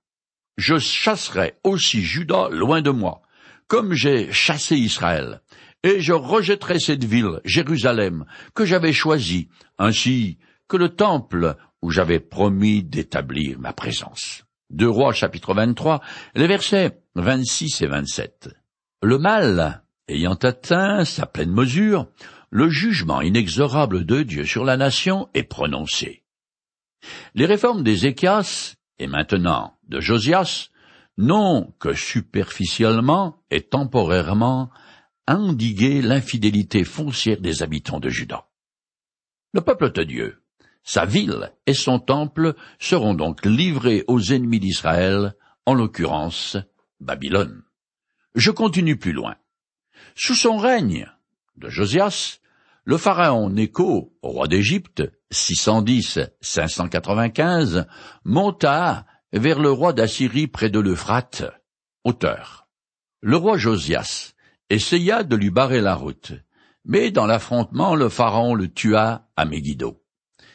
Je 0.56 0.78
chasserai 0.78 1.54
aussi 1.64 2.02
Judas 2.02 2.48
loin 2.50 2.82
de 2.82 2.90
moi, 2.90 3.22
comme 3.68 3.94
j'ai 3.94 4.32
chassé 4.32 4.76
Israël, 4.76 5.40
et 5.84 6.00
je 6.00 6.12
rejetterai 6.12 6.80
cette 6.80 7.04
ville, 7.04 7.40
Jérusalem, 7.44 8.24
que 8.54 8.64
j'avais 8.64 8.92
choisie, 8.92 9.48
ainsi 9.78 10.38
que 10.66 10.76
le 10.76 10.88
temple 10.88 11.56
où 11.80 11.90
j'avais 11.90 12.20
promis 12.20 12.82
d'établir 12.82 13.58
ma 13.60 13.72
présence. 13.72 14.44
Deux 14.70 14.88
Rois 14.88 15.14
chapitre 15.14 15.54
23, 15.54 16.02
les 16.34 16.46
versets 16.46 17.00
26 17.14 17.82
et 17.82 17.86
27. 17.86 18.50
Le 19.02 19.16
mal 19.16 19.82
ayant 20.08 20.34
atteint 20.34 21.06
sa 21.06 21.24
pleine 21.24 21.52
mesure, 21.52 22.06
le 22.50 22.68
jugement 22.68 23.22
inexorable 23.22 24.04
de 24.04 24.22
Dieu 24.22 24.44
sur 24.44 24.64
la 24.64 24.76
nation 24.76 25.28
est 25.32 25.44
prononcé. 25.44 26.22
Les 27.34 27.46
réformes 27.46 27.82
d'Ézéchias 27.82 28.74
et 28.98 29.06
maintenant 29.06 29.78
de 29.88 30.00
Josias 30.00 30.68
n'ont 31.16 31.72
que 31.78 31.94
superficiellement 31.94 33.42
et 33.50 33.62
temporairement 33.62 34.70
endigué 35.26 36.02
l'infidélité 36.02 36.84
foncière 36.84 37.40
des 37.40 37.62
habitants 37.62 38.00
de 38.00 38.10
Juda. 38.10 38.46
Le 39.52 39.62
peuple 39.62 39.92
de 39.92 40.04
Dieu, 40.04 40.42
sa 40.82 41.04
ville 41.04 41.52
et 41.66 41.74
son 41.74 41.98
temple 41.98 42.54
seront 42.78 43.12
donc 43.14 43.44
livrés 43.44 44.04
aux 44.06 44.32
ennemis 44.32 44.60
d'Israël, 44.60 45.34
en 45.66 45.74
l'occurrence 45.74 46.56
Babylone. 47.00 47.62
Je 48.34 48.50
continue 48.50 48.96
plus 48.96 49.12
loin. 49.12 49.36
Sous 50.14 50.34
son 50.34 50.56
règne 50.56 51.06
de 51.56 51.68
Josias, 51.68 52.38
le 52.84 52.96
pharaon 52.96 53.50
Nécho, 53.50 54.16
roi 54.22 54.48
d'Égypte, 54.48 55.02
610-595, 55.32 57.86
monta 58.24 59.04
vers 59.32 59.60
le 59.60 59.70
roi 59.70 59.92
d'Assyrie 59.92 60.46
près 60.46 60.70
de 60.70 60.80
l'Euphrate, 60.80 61.44
hauteur. 62.04 62.66
Le 63.20 63.36
roi 63.36 63.58
Josias 63.58 64.32
essaya 64.70 65.22
de 65.22 65.36
lui 65.36 65.50
barrer 65.50 65.80
la 65.80 65.94
route, 65.94 66.32
mais 66.84 67.10
dans 67.10 67.26
l'affrontement 67.26 67.94
le 67.94 68.08
pharaon 68.08 68.54
le 68.54 68.68
tua 68.68 69.28
à 69.36 69.44
Megiddo. 69.44 70.02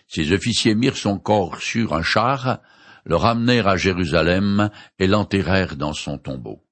Ses 0.07 0.31
officiers 0.31 0.75
mirent 0.75 0.98
son 0.98 1.17
corps 1.17 1.62
sur 1.62 1.93
un 1.93 2.03
char, 2.03 2.60
le 3.05 3.15
ramenèrent 3.15 3.67
à 3.67 3.77
Jérusalem 3.77 4.69
et 5.00 5.07
l'enterrèrent 5.07 5.75
dans 5.75 5.93
son 5.93 6.17
tombeau. 6.17 6.63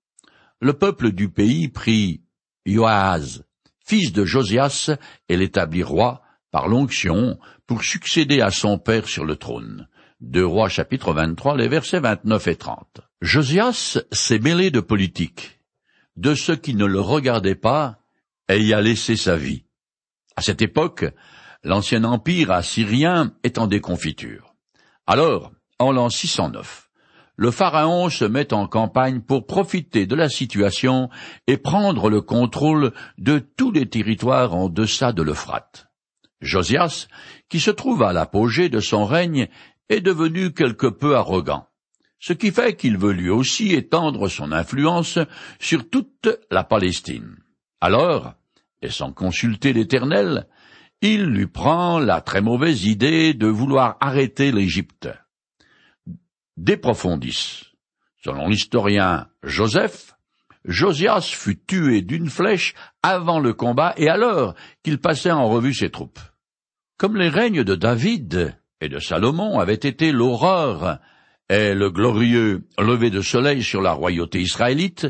Le 0.59 0.73
peuple 0.73 1.11
du 1.11 1.29
pays 1.29 1.67
prit 1.67 2.23
Joaz, 2.65 3.43
fils 3.85 4.13
de 4.13 4.25
Josias, 4.25 4.91
et 5.27 5.38
l'établit 5.38 5.83
roi 5.83 6.21
par 6.51 6.67
l'onction 6.67 7.39
pour 7.65 7.83
succéder 7.83 8.41
à 8.41 8.51
son 8.51 8.77
père 8.77 9.07
sur 9.07 9.25
le 9.25 9.35
trône. 9.35 9.88
Deux 10.19 10.45
Rois 10.45 10.69
chapitre 10.69 11.13
23, 11.13 11.57
les 11.57 11.67
versets 11.67 12.00
29 12.00 12.47
et 12.47 12.55
30. 12.55 13.01
Josias 13.21 13.97
s'est 14.11 14.39
mêlé 14.39 14.69
de 14.69 14.79
politique, 14.79 15.59
de 16.15 16.35
ceux 16.35 16.55
qui 16.55 16.75
ne 16.75 16.85
le 16.85 17.00
regardaient 17.00 17.55
pas, 17.55 17.97
et 18.48 18.61
y 18.61 18.74
a 18.74 18.81
laissé 18.81 19.15
sa 19.15 19.35
vie. 19.35 19.65
À 20.35 20.41
cette 20.41 20.61
époque, 20.61 21.05
l'ancien 21.63 22.03
empire 22.03 22.51
assyrien 22.51 23.33
est 23.43 23.57
en 23.57 23.67
déconfiture. 23.67 24.55
Alors, 25.07 25.51
en 25.79 25.91
l'an 25.91 26.09
609, 26.09 26.89
le 27.35 27.51
pharaon 27.51 28.09
se 28.09 28.25
met 28.25 28.53
en 28.53 28.67
campagne 28.67 29.21
pour 29.21 29.47
profiter 29.47 30.05
de 30.05 30.15
la 30.15 30.29
situation 30.29 31.09
et 31.47 31.57
prendre 31.57 32.09
le 32.09 32.21
contrôle 32.21 32.93
de 33.17 33.39
tous 33.39 33.71
les 33.71 33.89
territoires 33.89 34.53
en 34.53 34.69
deçà 34.69 35.11
de 35.11 35.24
l'Euphrate. 35.24 35.87
Josias, 36.41 37.07
qui 37.50 37.59
se 37.59 37.71
trouve 37.71 38.03
à 38.03 38.13
l'apogée 38.13 38.69
de 38.69 38.79
son 38.79 39.05
règne, 39.05 39.47
est 39.89 40.01
devenu 40.01 40.53
quelque 40.53 40.87
peu 40.87 41.15
arrogant, 41.15 41.67
ce 42.19 42.33
qui 42.33 42.51
fait 42.51 42.75
qu'il 42.75 42.97
veut 42.97 43.13
lui 43.13 43.29
aussi 43.29 43.74
étendre 43.74 44.27
son 44.27 44.51
influence 44.51 45.19
sur 45.59 45.89
toute 45.89 46.29
la 46.50 46.63
Palestine. 46.63 47.37
Alors, 47.79 48.33
et 48.81 48.89
sans 48.89 49.11
consulter 49.11 49.74
l'Éternel, 49.74 50.47
il 51.01 51.25
lui 51.25 51.48
prend 51.48 52.00
la 52.00 52.22
très 52.22 52.42
mauvaise 52.42 52.85
idée 52.85 53.33
de 53.33 53.48
vouloir 53.48 53.98
arrêter 54.00 54.51
l'Égypte. 54.51 55.09
Déprofondis. 56.57 57.64
Selon 58.24 58.48
l'historien 58.48 59.27
Joseph, 59.42 60.16
Josias 60.64 61.22
fut 61.22 61.59
tué 61.59 62.01
d'une 62.03 62.29
flèche 62.29 62.75
avant 63.01 63.40
le 63.40 63.53
combat 63.53 63.96
et 63.98 64.09
alors 64.09 64.53
qu'il 64.83 65.00
passait 65.00 65.31
en 65.31 65.50
revue 65.50 65.74
ses 65.74 65.90
troupes. 65.90 66.20
Comme 66.98 67.18
les 67.18 67.29
règnes 67.29 67.64
de 67.64 67.74
David 67.74 68.55
et 68.79 68.90
de 68.90 69.00
Salomon 69.00 69.59
avaient 69.59 69.74
été 69.74 70.11
l'aurore 70.11 70.98
et 71.50 71.74
le 71.74 71.90
glorieux 71.90 72.68
lever 72.77 73.09
de 73.09 73.22
soleil 73.22 73.64
sur 73.64 73.81
la 73.81 73.92
royauté 73.92 74.40
israélite, 74.40 75.07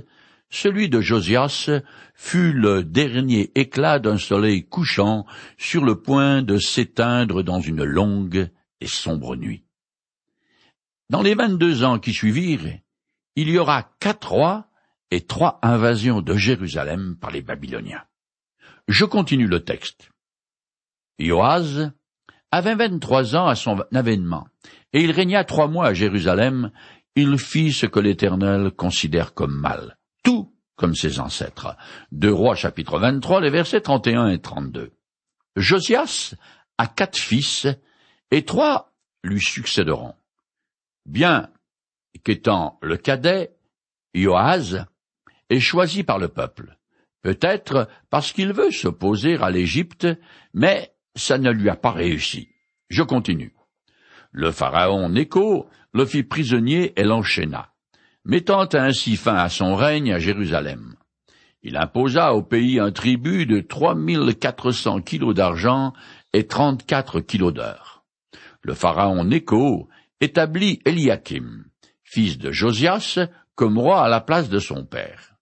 celui 0.51 0.89
de 0.89 1.01
Josias 1.01 1.69
fut 2.13 2.53
le 2.53 2.83
dernier 2.83 3.51
éclat 3.55 3.97
d'un 3.97 4.17
soleil 4.17 4.67
couchant 4.67 5.25
sur 5.57 5.83
le 5.83 5.99
point 5.99 6.43
de 6.43 6.57
s'éteindre 6.57 7.41
dans 7.41 7.61
une 7.61 7.83
longue 7.83 8.49
et 8.79 8.87
sombre 8.87 9.35
nuit. 9.35 9.63
Dans 11.09 11.21
les 11.21 11.33
vingt-deux 11.33 11.83
ans 11.83 11.99
qui 11.99 12.13
suivirent, 12.13 12.79
il 13.35 13.49
y 13.49 13.57
aura 13.57 13.91
quatre 13.99 14.31
rois 14.31 14.67
et 15.09 15.21
trois 15.21 15.59
invasions 15.61 16.21
de 16.21 16.35
Jérusalem 16.35 17.17
par 17.19 17.31
les 17.31 17.41
Babyloniens. 17.41 18.03
Je 18.87 19.05
continue 19.05 19.47
le 19.47 19.63
texte. 19.63 20.09
Joaz 21.19 21.91
avait 22.51 22.75
vingt-trois 22.75 23.35
ans 23.35 23.47
à 23.47 23.55
son 23.55 23.83
avènement, 23.93 24.47
et 24.91 25.01
il 25.01 25.11
régna 25.11 25.43
trois 25.43 25.67
mois 25.67 25.87
à 25.87 25.93
Jérusalem. 25.93 26.71
Il 27.15 27.37
fit 27.37 27.71
ce 27.71 27.85
que 27.85 27.99
l'Éternel 27.99 28.71
considère 28.71 29.33
comme 29.33 29.57
mal, 29.57 29.97
tout 30.23 30.53
comme 30.75 30.95
ses 30.95 31.19
ancêtres. 31.19 31.75
Deux 32.11 32.33
Rois 32.33 32.55
chapitre 32.55 32.99
23, 32.99 33.41
les 33.41 33.49
versets 33.49 33.81
31 33.81 34.29
et 34.29 34.39
32. 34.39 34.91
Josias 35.55 36.33
a 36.77 36.87
quatre 36.87 37.17
fils, 37.17 37.67
et 38.31 38.45
trois 38.45 38.91
lui 39.23 39.41
succéderont 39.41 40.15
bien 41.05 41.49
qu'étant 42.23 42.79
le 42.81 42.97
cadet, 42.97 43.55
Joaz 44.13 44.85
est 45.49 45.59
choisi 45.59 46.03
par 46.03 46.19
le 46.19 46.27
peuple, 46.27 46.77
peut-être 47.21 47.87
parce 48.09 48.31
qu'il 48.31 48.53
veut 48.53 48.71
s'opposer 48.71 49.37
à 49.37 49.49
l'Égypte, 49.49 50.07
mais 50.53 50.93
ça 51.15 51.37
ne 51.37 51.51
lui 51.51 51.69
a 51.69 51.75
pas 51.75 51.91
réussi. 51.91 52.49
Je 52.89 53.03
continue. 53.03 53.53
Le 54.31 54.51
pharaon 54.51 55.09
Nécho 55.09 55.67
le 55.93 56.05
fit 56.05 56.23
prisonnier 56.23 56.93
et 56.99 57.03
l'enchaîna, 57.03 57.70
mettant 58.25 58.69
ainsi 58.73 59.15
fin 59.15 59.35
à 59.35 59.49
son 59.49 59.75
règne 59.75 60.13
à 60.13 60.19
Jérusalem. 60.19 60.95
Il 61.63 61.77
imposa 61.77 62.33
au 62.33 62.41
pays 62.41 62.79
un 62.79 62.91
tribut 62.91 63.45
de 63.45 63.59
trois 63.59 63.95
mille 63.95 64.35
quatre 64.35 64.71
cents 64.71 65.01
kilos 65.01 65.35
d'argent 65.35 65.93
et 66.33 66.47
trente-quatre 66.47 67.19
kilos 67.19 67.53
d'or. 67.53 68.03
Le 68.63 68.73
pharaon 68.73 69.23
Nécho 69.23 69.89
établit 70.21 70.81
Eliakim, 70.85 71.65
fils 72.03 72.37
de 72.37 72.51
Josias, 72.51 73.19
comme 73.55 73.77
roi 73.77 74.03
à 74.03 74.09
la 74.09 74.21
place 74.21 74.49
de 74.49 74.59
son 74.59 74.85
père. 74.85 75.35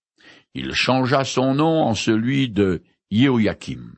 Il 0.54 0.74
changea 0.74 1.24
son 1.24 1.54
nom 1.54 1.84
en 1.84 1.94
celui 1.94 2.50
de 2.50 2.82
Yehoiakim. 3.12 3.96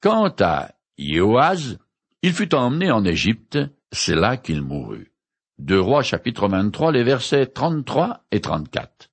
Quant 0.00 0.34
à 0.40 0.72
Yehoaz, 0.98 1.78
il 2.22 2.32
fut 2.32 2.54
emmené 2.54 2.90
en 2.90 3.04
Égypte, 3.04 3.58
c'est 3.92 4.14
là 4.14 4.36
qu'il 4.36 4.62
mourut. 4.62 5.13
Deux 5.58 5.80
Rois 5.80 6.02
chapitre 6.02 6.48
23, 6.48 6.90
les 6.90 7.04
versets 7.04 7.46
33 7.46 8.24
et 8.32 8.40
34. 8.40 9.08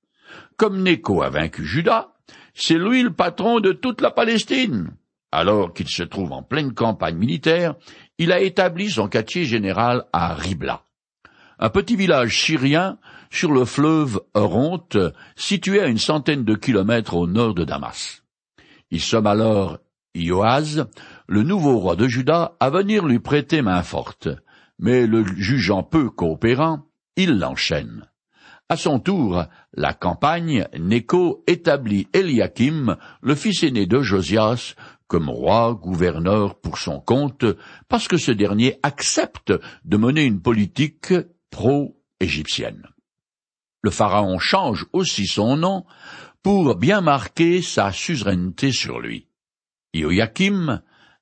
Comme 0.57 0.81
Nécho 0.81 1.21
a 1.21 1.29
vaincu 1.29 1.63
Juda, 1.63 2.15
c'est 2.55 2.79
lui 2.79 3.03
le 3.03 3.13
patron 3.13 3.59
de 3.59 3.73
toute 3.73 4.01
la 4.01 4.09
Palestine. 4.09 4.91
Alors 5.31 5.71
qu'il 5.71 5.87
se 5.87 6.01
trouve 6.01 6.31
en 6.31 6.41
pleine 6.41 6.73
campagne 6.73 7.15
militaire, 7.15 7.75
il 8.17 8.31
a 8.31 8.41
établi 8.41 8.89
son 8.89 9.07
quartier 9.07 9.45
général 9.45 10.05
à 10.13 10.33
Ribla, 10.33 10.81
un 11.59 11.69
petit 11.69 11.95
village 11.95 12.43
syrien 12.43 12.97
sur 13.29 13.51
le 13.51 13.63
fleuve 13.63 14.19
Oronte, 14.33 14.97
situé 15.35 15.79
à 15.79 15.85
une 15.85 15.99
centaine 15.99 16.43
de 16.43 16.55
kilomètres 16.55 17.15
au 17.15 17.27
nord 17.27 17.53
de 17.53 17.65
Damas. 17.65 18.23
Il 18.89 18.99
somme 18.99 19.27
alors 19.27 19.77
Ioaz, 20.15 20.87
le 21.27 21.43
nouveau 21.43 21.77
roi 21.77 21.95
de 21.95 22.07
Juda, 22.07 22.55
à 22.59 22.71
venir 22.71 23.05
lui 23.05 23.19
prêter 23.19 23.61
main 23.61 23.83
forte, 23.83 24.27
mais 24.81 25.07
le 25.07 25.23
jugeant 25.25 25.83
peu 25.83 26.09
coopérant, 26.09 26.87
il 27.15 27.39
l'enchaîne. 27.39 28.07
À 28.67 28.77
son 28.77 28.99
tour, 28.99 29.43
la 29.73 29.93
campagne, 29.93 30.67
Néco 30.79 31.43
établit 31.45 32.07
Eliakim, 32.13 32.97
le 33.21 33.35
fils 33.35 33.63
aîné 33.63 33.85
de 33.85 34.01
Josias, 34.01 34.75
comme 35.07 35.29
roi 35.29 35.73
gouverneur 35.73 36.59
pour 36.59 36.77
son 36.77 36.99
compte, 36.99 37.45
parce 37.89 38.07
que 38.07 38.17
ce 38.17 38.31
dernier 38.31 38.79
accepte 38.81 39.53
de 39.83 39.97
mener 39.97 40.23
une 40.23 40.41
politique 40.41 41.13
pro-égyptienne. 41.49 42.87
Le 43.81 43.91
pharaon 43.91 44.39
change 44.39 44.85
aussi 44.93 45.27
son 45.27 45.57
nom 45.57 45.85
pour 46.43 46.75
bien 46.75 47.01
marquer 47.01 47.61
sa 47.61 47.91
suzeraineté 47.91 48.71
sur 48.71 48.99
lui. 48.99 49.27
Ioachim 49.93 50.81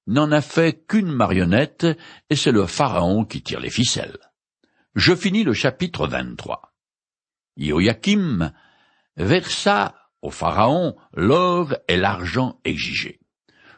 n'en 0.10 0.32
a 0.32 0.42
fait 0.42 0.86
qu'une 0.88 1.12
marionnette, 1.12 1.86
et 2.30 2.36
c'est 2.36 2.52
le 2.52 2.66
pharaon 2.66 3.24
qui 3.24 3.42
tire 3.42 3.60
les 3.60 3.70
ficelles. 3.70 4.18
Je 4.96 5.16
finis 5.16 5.44
le 5.44 5.54
chapitre 5.54 6.08
23. 6.08 6.74
Ioachim 7.58 8.52
versa 9.16 9.96
au 10.22 10.32
pharaon 10.32 10.96
l'or 11.14 11.76
et 11.88 11.98
l'argent 11.98 12.60
exigés. 12.66 13.20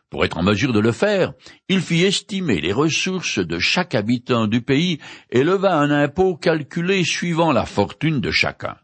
Pour 0.09 0.25
être 0.25 0.37
en 0.37 0.43
mesure 0.43 0.73
de 0.73 0.79
le 0.79 0.91
faire, 0.91 1.33
il 1.67 1.81
fit 1.81 2.03
estimer 2.03 2.61
les 2.61 2.73
ressources 2.73 3.39
de 3.39 3.59
chaque 3.59 3.95
habitant 3.95 4.47
du 4.47 4.61
pays 4.61 4.99
et 5.29 5.43
leva 5.43 5.77
un 5.77 5.91
impôt 5.91 6.35
calculé 6.35 7.03
suivant 7.03 7.51
la 7.51 7.65
fortune 7.65 8.21
de 8.21 8.31
chacun. 8.31 8.77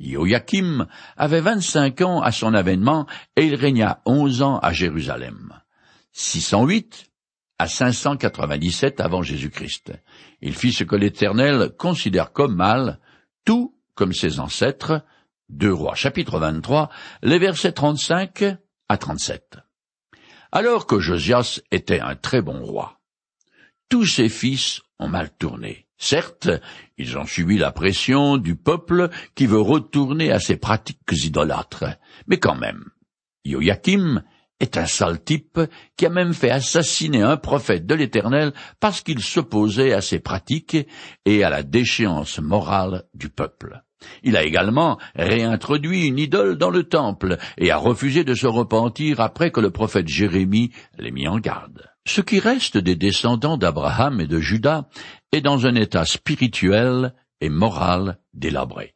Joachim 0.00 0.86
avait 1.16 1.40
vingt-cinq 1.40 2.00
ans 2.00 2.20
à 2.20 2.32
son 2.32 2.52
avènement 2.52 3.06
et 3.36 3.46
il 3.46 3.54
régna 3.54 4.00
onze 4.06 4.42
ans 4.42 4.58
à 4.58 4.72
Jérusalem. 4.72 5.63
608 6.14 7.12
à 7.58 7.68
597 7.68 9.00
avant 9.00 9.22
Jésus-Christ. 9.22 9.92
Il 10.40 10.56
fit 10.56 10.72
ce 10.72 10.82
que 10.82 10.96
l'Éternel 10.96 11.70
considère 11.78 12.32
comme 12.32 12.56
mal, 12.56 12.98
tout 13.44 13.76
comme 13.94 14.12
ses 14.12 14.40
ancêtres, 14.40 15.04
deux 15.48 15.72
rois 15.72 15.94
chapitre 15.94 16.40
23, 16.40 16.88
les 17.22 17.38
versets 17.38 17.72
35 17.72 18.56
à 18.88 18.96
37 18.96 19.58
alors 20.54 20.86
que 20.86 21.00
Josias 21.00 21.60
était 21.72 21.98
un 21.98 22.14
très 22.14 22.40
bon 22.40 22.64
roi. 22.64 23.00
Tous 23.88 24.06
ses 24.06 24.28
fils 24.28 24.82
ont 25.00 25.08
mal 25.08 25.30
tourné. 25.36 25.88
Certes, 25.98 26.48
ils 26.96 27.18
ont 27.18 27.26
subi 27.26 27.58
la 27.58 27.72
pression 27.72 28.36
du 28.36 28.54
peuple 28.54 29.10
qui 29.34 29.46
veut 29.46 29.60
retourner 29.60 30.30
à 30.30 30.38
ses 30.38 30.56
pratiques 30.56 31.00
idolâtres, 31.10 31.86
mais 32.28 32.38
quand 32.38 32.54
même, 32.54 32.84
Joachim 33.44 34.22
est 34.60 34.76
un 34.76 34.86
sale 34.86 35.22
type 35.22 35.60
qui 35.96 36.06
a 36.06 36.10
même 36.10 36.34
fait 36.34 36.50
assassiner 36.50 37.22
un 37.22 37.36
prophète 37.36 37.86
de 37.86 37.94
l'Éternel 37.94 38.52
parce 38.80 39.00
qu'il 39.02 39.20
s'opposait 39.20 39.92
à 39.92 40.00
ses 40.00 40.20
pratiques 40.20 40.76
et 41.24 41.44
à 41.44 41.50
la 41.50 41.62
déchéance 41.62 42.38
morale 42.38 43.04
du 43.14 43.28
peuple. 43.28 43.82
Il 44.22 44.36
a 44.36 44.44
également 44.44 44.98
réintroduit 45.16 46.06
une 46.06 46.18
idole 46.18 46.56
dans 46.56 46.70
le 46.70 46.84
temple 46.84 47.38
et 47.58 47.70
a 47.70 47.76
refusé 47.76 48.24
de 48.24 48.34
se 48.34 48.46
repentir 48.46 49.20
après 49.20 49.50
que 49.50 49.60
le 49.60 49.70
prophète 49.70 50.08
Jérémie 50.08 50.72
l'ait 50.98 51.10
mis 51.10 51.28
en 51.28 51.38
garde. 51.38 51.90
Ce 52.06 52.20
qui 52.20 52.38
reste 52.38 52.76
des 52.76 52.96
descendants 52.96 53.56
d'Abraham 53.56 54.20
et 54.20 54.26
de 54.26 54.40
Judas 54.40 54.88
est 55.32 55.40
dans 55.40 55.66
un 55.66 55.74
état 55.74 56.04
spirituel 56.04 57.14
et 57.40 57.48
moral 57.48 58.18
délabré. 58.34 58.93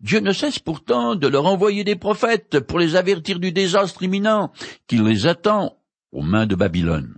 Dieu 0.00 0.20
ne 0.20 0.32
cesse 0.32 0.58
pourtant 0.58 1.16
de 1.16 1.26
leur 1.26 1.46
envoyer 1.46 1.82
des 1.82 1.96
prophètes 1.96 2.60
pour 2.60 2.78
les 2.78 2.94
avertir 2.94 3.40
du 3.40 3.50
désastre 3.50 4.02
imminent 4.02 4.52
qui 4.86 4.98
les 4.98 5.26
attend 5.26 5.78
aux 6.12 6.22
mains 6.22 6.46
de 6.46 6.54
Babylone. 6.54 7.16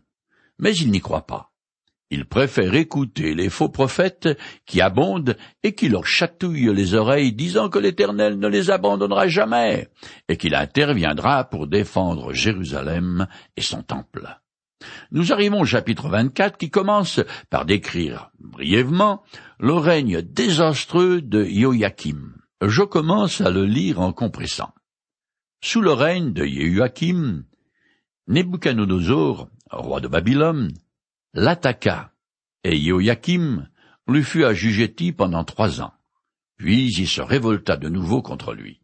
Mais 0.59 0.75
ils 0.75 0.90
n'y 0.90 1.01
croient 1.01 1.27
pas. 1.27 1.51
Ils 2.12 2.27
préfèrent 2.27 2.75
écouter 2.75 3.35
les 3.35 3.51
faux 3.51 3.69
prophètes 3.69 4.29
qui 4.66 4.81
abondent 4.81 5.37
et 5.62 5.75
qui 5.75 5.88
leur 5.88 6.07
chatouillent 6.07 6.75
les 6.75 6.95
oreilles 6.95 7.33
disant 7.33 7.69
que 7.69 7.79
l'Éternel 7.79 8.38
ne 8.38 8.49
les 8.49 8.71
abandonnera 8.71 9.29
jamais 9.29 9.88
et 10.29 10.37
qu'il 10.37 10.57
interviendra 10.57 11.45
pour 11.45 11.69
défendre 11.69 12.33
Jérusalem 12.33 13.29
et 13.57 13.62
son 13.62 13.83
temple. 13.83 14.40
Nous 15.12 15.33
arrivons 15.33 15.61
au 15.61 15.66
chapitre 15.66 16.09
24 16.09 16.57
qui 16.57 16.71
commence 16.71 17.21
par 17.49 17.64
décrire 17.64 18.31
brièvement 18.40 19.23
le 19.61 19.75
règne 19.75 20.23
désastreux 20.23 21.21
de 21.21 21.45
Joachim. 21.45 22.39
Je 22.61 22.83
commence 22.83 23.40
à 23.40 23.51
le 23.51 23.64
lire 23.64 24.01
en 24.01 24.12
compressant. 24.12 24.75
Sous 25.62 25.81
le 25.81 25.92
règne 25.92 26.33
de 26.33 26.44
Joachim, 26.44 27.44
Nebuchadnezzar, 28.29 29.49
roi 29.70 30.01
de 30.01 30.09
Babylone, 30.09 30.70
l'attaqua, 31.33 32.12
et 32.64 32.79
Joachim 32.79 33.66
lui 34.07 34.23
fut 34.23 34.44
assujetti 34.44 35.12
pendant 35.12 35.44
trois 35.44 35.81
ans. 35.81 35.94
Puis 36.59 36.92
il 36.99 37.09
se 37.09 37.23
révolta 37.23 37.79
de 37.79 37.88
nouveau 37.88 38.20
contre 38.20 38.53
lui. 38.53 38.83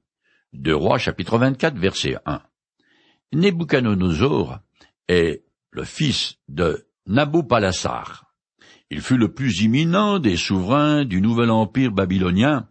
Deux 0.54 0.74
Rois 0.74 0.98
chapitre 0.98 1.36
24 1.36 1.76
verset 1.76 2.16
1. 2.24 2.40
Nebuchadnezzar 3.34 4.60
est 5.08 5.44
le 5.70 5.84
fils 5.84 6.36
de 6.48 6.86
Nabopalassar. 7.06 8.24
Il 8.90 9.02
fut 9.02 9.18
le 9.18 9.34
plus 9.34 9.62
imminent 9.62 10.18
des 10.18 10.36
souverains 10.36 11.04
du 11.04 11.20
nouvel 11.20 11.50
empire 11.50 11.90
babylonien 11.90 12.68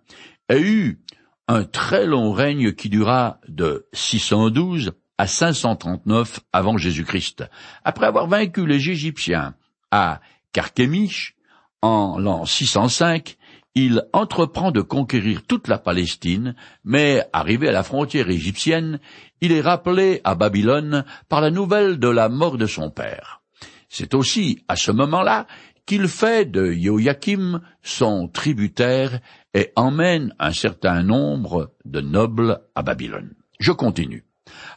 et 0.50 0.60
eut 0.60 1.00
un 1.48 1.64
très 1.64 2.06
long 2.06 2.32
règne 2.32 2.74
qui 2.74 2.90
dura 2.90 3.40
de 3.48 3.88
612 3.94 4.94
à 5.18 5.28
539 5.28 6.40
avant 6.52 6.78
Jésus-Christ. 6.78 7.44
Après 7.84 8.08
avoir 8.08 8.28
vaincu 8.28 8.66
les 8.66 8.90
Égyptiens 8.90 9.56
à 9.92 10.20
Carchemish, 10.52 11.36
en 11.82 12.18
l'an 12.18 12.46
605, 12.46 13.38
il 13.76 14.04
entreprend 14.14 14.72
de 14.72 14.82
conquérir 14.82 15.44
toute 15.44 15.68
la 15.68 15.78
Palestine, 15.78 16.56
mais 16.84 17.24
arrivé 17.34 17.68
à 17.68 17.74
la 17.74 17.84
frontière 17.84 18.30
égyptienne, 18.30 19.00
il 19.42 19.52
est 19.52 19.62
rappelé 19.62 20.22
à 20.24 20.34
Babylone 20.34 21.04
par 21.28 21.42
la 21.42 21.52
nouvelle 21.52 22.00
de 22.00 22.08
la 22.08 22.30
mort 22.30 22.58
de 22.58 22.68
son 22.68 22.90
père. 22.90 23.42
C'est 23.90 24.14
aussi 24.14 24.64
à 24.70 24.78
ce 24.78 24.92
moment-là 24.92 25.46
qu'il 25.86 26.08
fait 26.08 26.50
de 26.50 26.72
Joachim 26.72 27.62
son 27.84 28.28
tributaire 28.28 29.20
et 29.56 29.72
emmène 29.76 30.36
un 30.38 30.52
certain 30.52 31.02
nombre 31.02 31.74
de 31.86 32.02
nobles 32.02 32.60
à 32.76 32.84
Babylone. 32.84 33.34
Je 33.60 33.72
continue. 33.72 34.26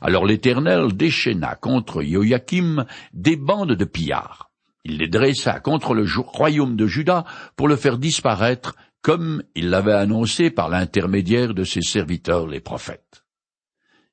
Alors 0.01 0.25
l'Éternel 0.25 0.97
déchaîna 0.97 1.57
contre 1.57 2.03
Joachim 2.03 2.87
des 3.13 3.37
bandes 3.37 3.73
de 3.73 3.85
pillards. 3.85 4.51
Il 4.85 4.99
les 4.99 5.09
dressa 5.09 5.61
contre 5.61 5.95
le 5.95 6.07
royaume 6.17 6.77
de 6.77 6.87
Juda 6.87 7.25
pour 7.57 7.69
le 7.69 7.77
faire 7.77 7.99
disparaître, 7.99 8.77
comme 9.03 9.43
il 9.57 9.69
l'avait 9.69 9.93
annoncé 9.93 10.51
par 10.51 10.69
l'intermédiaire 10.69 11.53
de 11.55 11.65
ses 11.65 11.83
serviteurs 11.83 12.47
les 12.47 12.61
prophètes. 12.61 13.25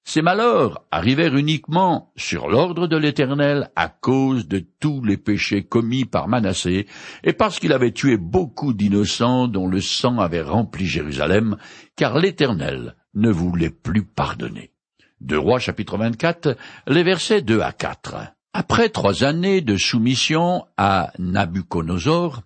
Ces 0.07 0.21
malheurs 0.21 0.85
arrivèrent 0.91 1.35
uniquement 1.35 2.13
sur 2.15 2.47
l'ordre 2.47 2.85
de 2.85 2.95
l'Éternel 2.95 3.71
à 3.75 3.89
cause 3.89 4.47
de 4.47 4.63
tous 4.79 5.03
les 5.03 5.17
péchés 5.17 5.63
commis 5.63 6.05
par 6.05 6.27
Manassé 6.27 6.85
et 7.23 7.33
parce 7.33 7.59
qu'il 7.59 7.73
avait 7.73 7.91
tué 7.91 8.15
beaucoup 8.15 8.73
d'innocents 8.73 9.47
dont 9.47 9.67
le 9.67 9.81
sang 9.81 10.19
avait 10.19 10.43
rempli 10.43 10.85
Jérusalem, 10.85 11.57
car 11.95 12.19
l'Éternel 12.19 12.95
ne 13.15 13.31
voulait 13.31 13.71
plus 13.71 14.05
pardonner. 14.05 14.71
De 15.21 15.37
Rois 15.37 15.59
chapitre 15.59 15.97
24, 15.97 16.55
les 16.87 17.03
versets 17.03 17.41
2 17.41 17.61
à 17.61 17.71
4. 17.71 18.15
Après 18.53 18.89
trois 18.89 19.23
années 19.23 19.61
de 19.61 19.75
soumission 19.75 20.65
à 20.77 21.13
Nabuchodonosor, 21.17 22.43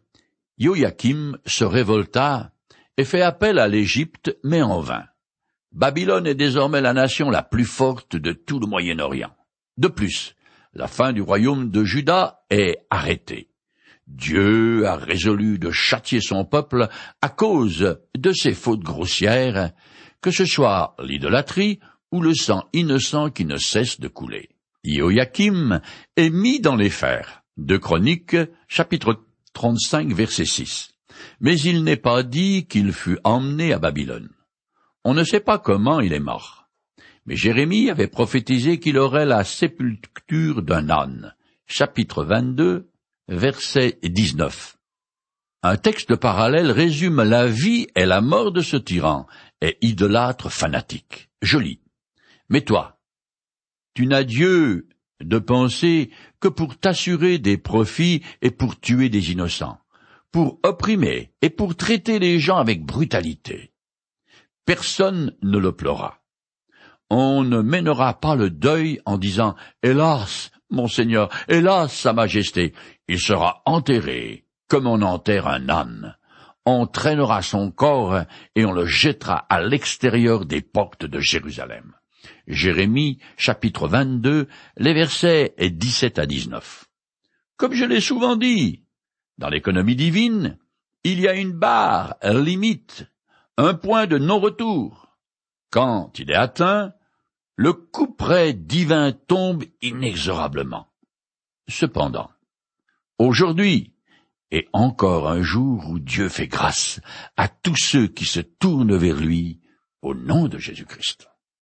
Joachim 0.58 1.38
se 1.45 1.65
révolta 1.65 2.52
et 2.95 3.04
fait 3.04 3.22
appel 3.22 3.60
à 3.60 3.67
l'Égypte, 3.67 4.38
mais 4.45 4.62
en 4.62 4.80
vain. 4.80 5.04
Babylone 5.71 6.25
est 6.27 6.36
désormais 6.36 6.82
la 6.82 6.93
nation 6.93 7.29
la 7.29 7.43
plus 7.43 7.65
forte 7.65 8.15
de 8.15 8.32
tout 8.32 8.60
le 8.60 8.67
Moyen-Orient. 8.67 9.36
De 9.77 9.88
plus, 9.88 10.36
la 10.73 10.88
fin 10.88 11.13
du 11.13 11.21
royaume 11.21 11.69
de 11.69 11.84
Juda 11.84 12.41
est 12.49 12.79
arrêtée. 12.89 13.49
Dieu 14.08 14.88
a 14.88 14.95
résolu 14.95 15.60
de 15.60 15.69
châtier 15.69 16.21
son 16.21 16.43
peuple 16.43 16.89
à 17.21 17.29
cause 17.29 17.97
de 18.17 18.32
ses 18.34 18.53
fautes 18.53 18.84
grossières, 18.84 19.71
que 20.21 20.32
ce 20.32 20.45
soit 20.45 20.95
l'idolâtrie 20.99 21.79
ou 22.12 22.21
le 22.21 22.34
sang 22.34 22.65
innocent 22.73 23.29
qui 23.29 23.45
ne 23.45 23.58
cesse 23.58 23.99
de 23.99 24.08
couler. 24.08 24.49
Joachim 24.84 25.82
est 26.15 26.32
mis 26.32 26.60
dans 26.60 26.75
les 26.75 26.89
fers. 26.89 27.43
De 27.58 27.77
Chroniques, 27.77 28.38
chapitre 28.67 29.21
35, 29.53 30.13
verset 30.13 30.45
6. 30.45 30.95
Mais 31.41 31.60
il 31.60 31.84
n'est 31.84 31.97
pas 31.97 32.23
dit 32.23 32.65
qu'il 32.67 32.93
fut 32.93 33.19
emmené 33.23 33.73
à 33.73 33.79
Babylone. 33.79 34.29
On 35.05 35.13
ne 35.13 35.23
sait 35.23 35.39
pas 35.39 35.59
comment 35.59 36.01
il 36.01 36.13
est 36.13 36.19
mort. 36.19 36.67
Mais 37.25 37.35
Jérémie 37.35 37.89
avait 37.89 38.07
prophétisé 38.07 38.79
qu'il 38.79 38.97
aurait 38.97 39.25
la 39.25 39.43
sépulture 39.43 40.62
d'un 40.62 40.89
âne. 40.89 41.35
Chapitre 41.67 42.23
22, 42.23 42.89
verset 43.27 43.99
19. 44.03 44.77
Un 45.62 45.77
texte 45.77 46.15
parallèle 46.15 46.71
résume 46.71 47.21
la 47.21 47.47
vie 47.47 47.88
et 47.95 48.05
la 48.05 48.21
mort 48.21 48.51
de 48.51 48.62
ce 48.62 48.77
tyran 48.77 49.27
et 49.62 49.77
idolâtre 49.81 50.49
fanatique. 50.49 51.29
Je 51.41 51.57
lis. 51.57 51.81
Mais 52.49 52.62
toi, 52.62 52.99
tu 53.93 54.07
n'as 54.07 54.23
Dieu 54.23 54.88
de 55.21 55.38
penser 55.38 56.12
que 56.39 56.47
pour 56.47 56.77
t'assurer 56.77 57.38
des 57.39 57.57
profits 57.57 58.23
et 58.41 58.51
pour 58.51 58.79
tuer 58.79 59.09
des 59.09 59.31
innocents, 59.31 59.79
pour 60.31 60.59
opprimer 60.63 61.31
et 61.41 61.49
pour 61.49 61.75
traiter 61.75 62.19
les 62.19 62.39
gens 62.39 62.57
avec 62.57 62.85
brutalité. 62.85 63.68
Personne 64.65 65.36
ne 65.41 65.58
le 65.58 65.72
pleura. 65.72 66.19
On 67.10 67.43
ne 67.43 67.62
mènera 67.62 68.19
pas 68.19 68.36
le 68.36 68.50
deuil 68.50 69.02
en 69.06 69.17
disant 69.17 69.56
Hélas, 69.82 70.52
Monseigneur, 70.69 71.30
hélas, 71.48 71.91
Sa 71.91 72.13
Majesté, 72.13 72.74
il 73.08 73.19
sera 73.19 73.63
enterré 73.65 74.45
comme 74.67 74.86
on 74.86 75.02
enterre 75.02 75.48
un 75.48 75.67
âne. 75.67 76.15
On 76.65 76.86
traînera 76.86 77.41
son 77.41 77.72
corps 77.72 78.22
et 78.56 78.65
on 78.65 78.72
le 78.72 78.86
jettera 78.86 79.38
à 79.50 79.62
l'extérieur 79.63 80.45
des 80.45 80.62
portes 80.62 81.06
de 81.06 81.19
Jérusalem. 81.19 81.95
Jérémie, 82.48 83.19
chapitre 83.38 83.88
22, 83.88 84.48
les 84.78 84.93
versets 84.93 85.56
17 85.60 86.19
à 86.19 86.26
19. 86.28 86.86
Comme 87.58 87.74
je 87.74 87.86
l'ai 87.86 88.02
souvent 88.02 88.36
dit, 88.36 88.84
dans 89.39 89.50
l'économie 89.50 89.95
divine, 89.95 90.60
il 91.04 91.19
y 91.19 91.28
a 91.28 91.34
une 91.34 91.54
barre, 91.54 92.17
limite, 92.24 93.06
un 93.60 93.74
point 93.74 94.08
de 94.08 94.17
non-retour. 94.17 95.17
Quand 95.69 96.17
il 96.17 96.32
est 96.32 96.36
atteint, 96.36 96.93
le 97.58 97.74
couperet 97.74 98.54
divin 98.54 99.12
tombe 99.12 99.65
inexorablement. 99.82 100.88
Cependant, 101.67 102.32
aujourd'hui 103.17 103.93
est 104.50 104.69
encore 104.72 105.30
un 105.30 105.41
jour 105.41 105.89
où 105.89 106.00
Dieu 106.00 106.30
fait 106.30 106.48
grâce 106.48 107.02
à 107.36 107.50
tous 107.50 107.76
ceux 107.76 108.08
qui 108.08 108.24
se 108.24 108.39
tournent 108.39 108.95
vers 108.95 109.17
lui 109.17 109.60
au 110.02 110.15
nom 110.15 110.48
de 110.48 110.58
Jésus-Christ. 110.58 111.28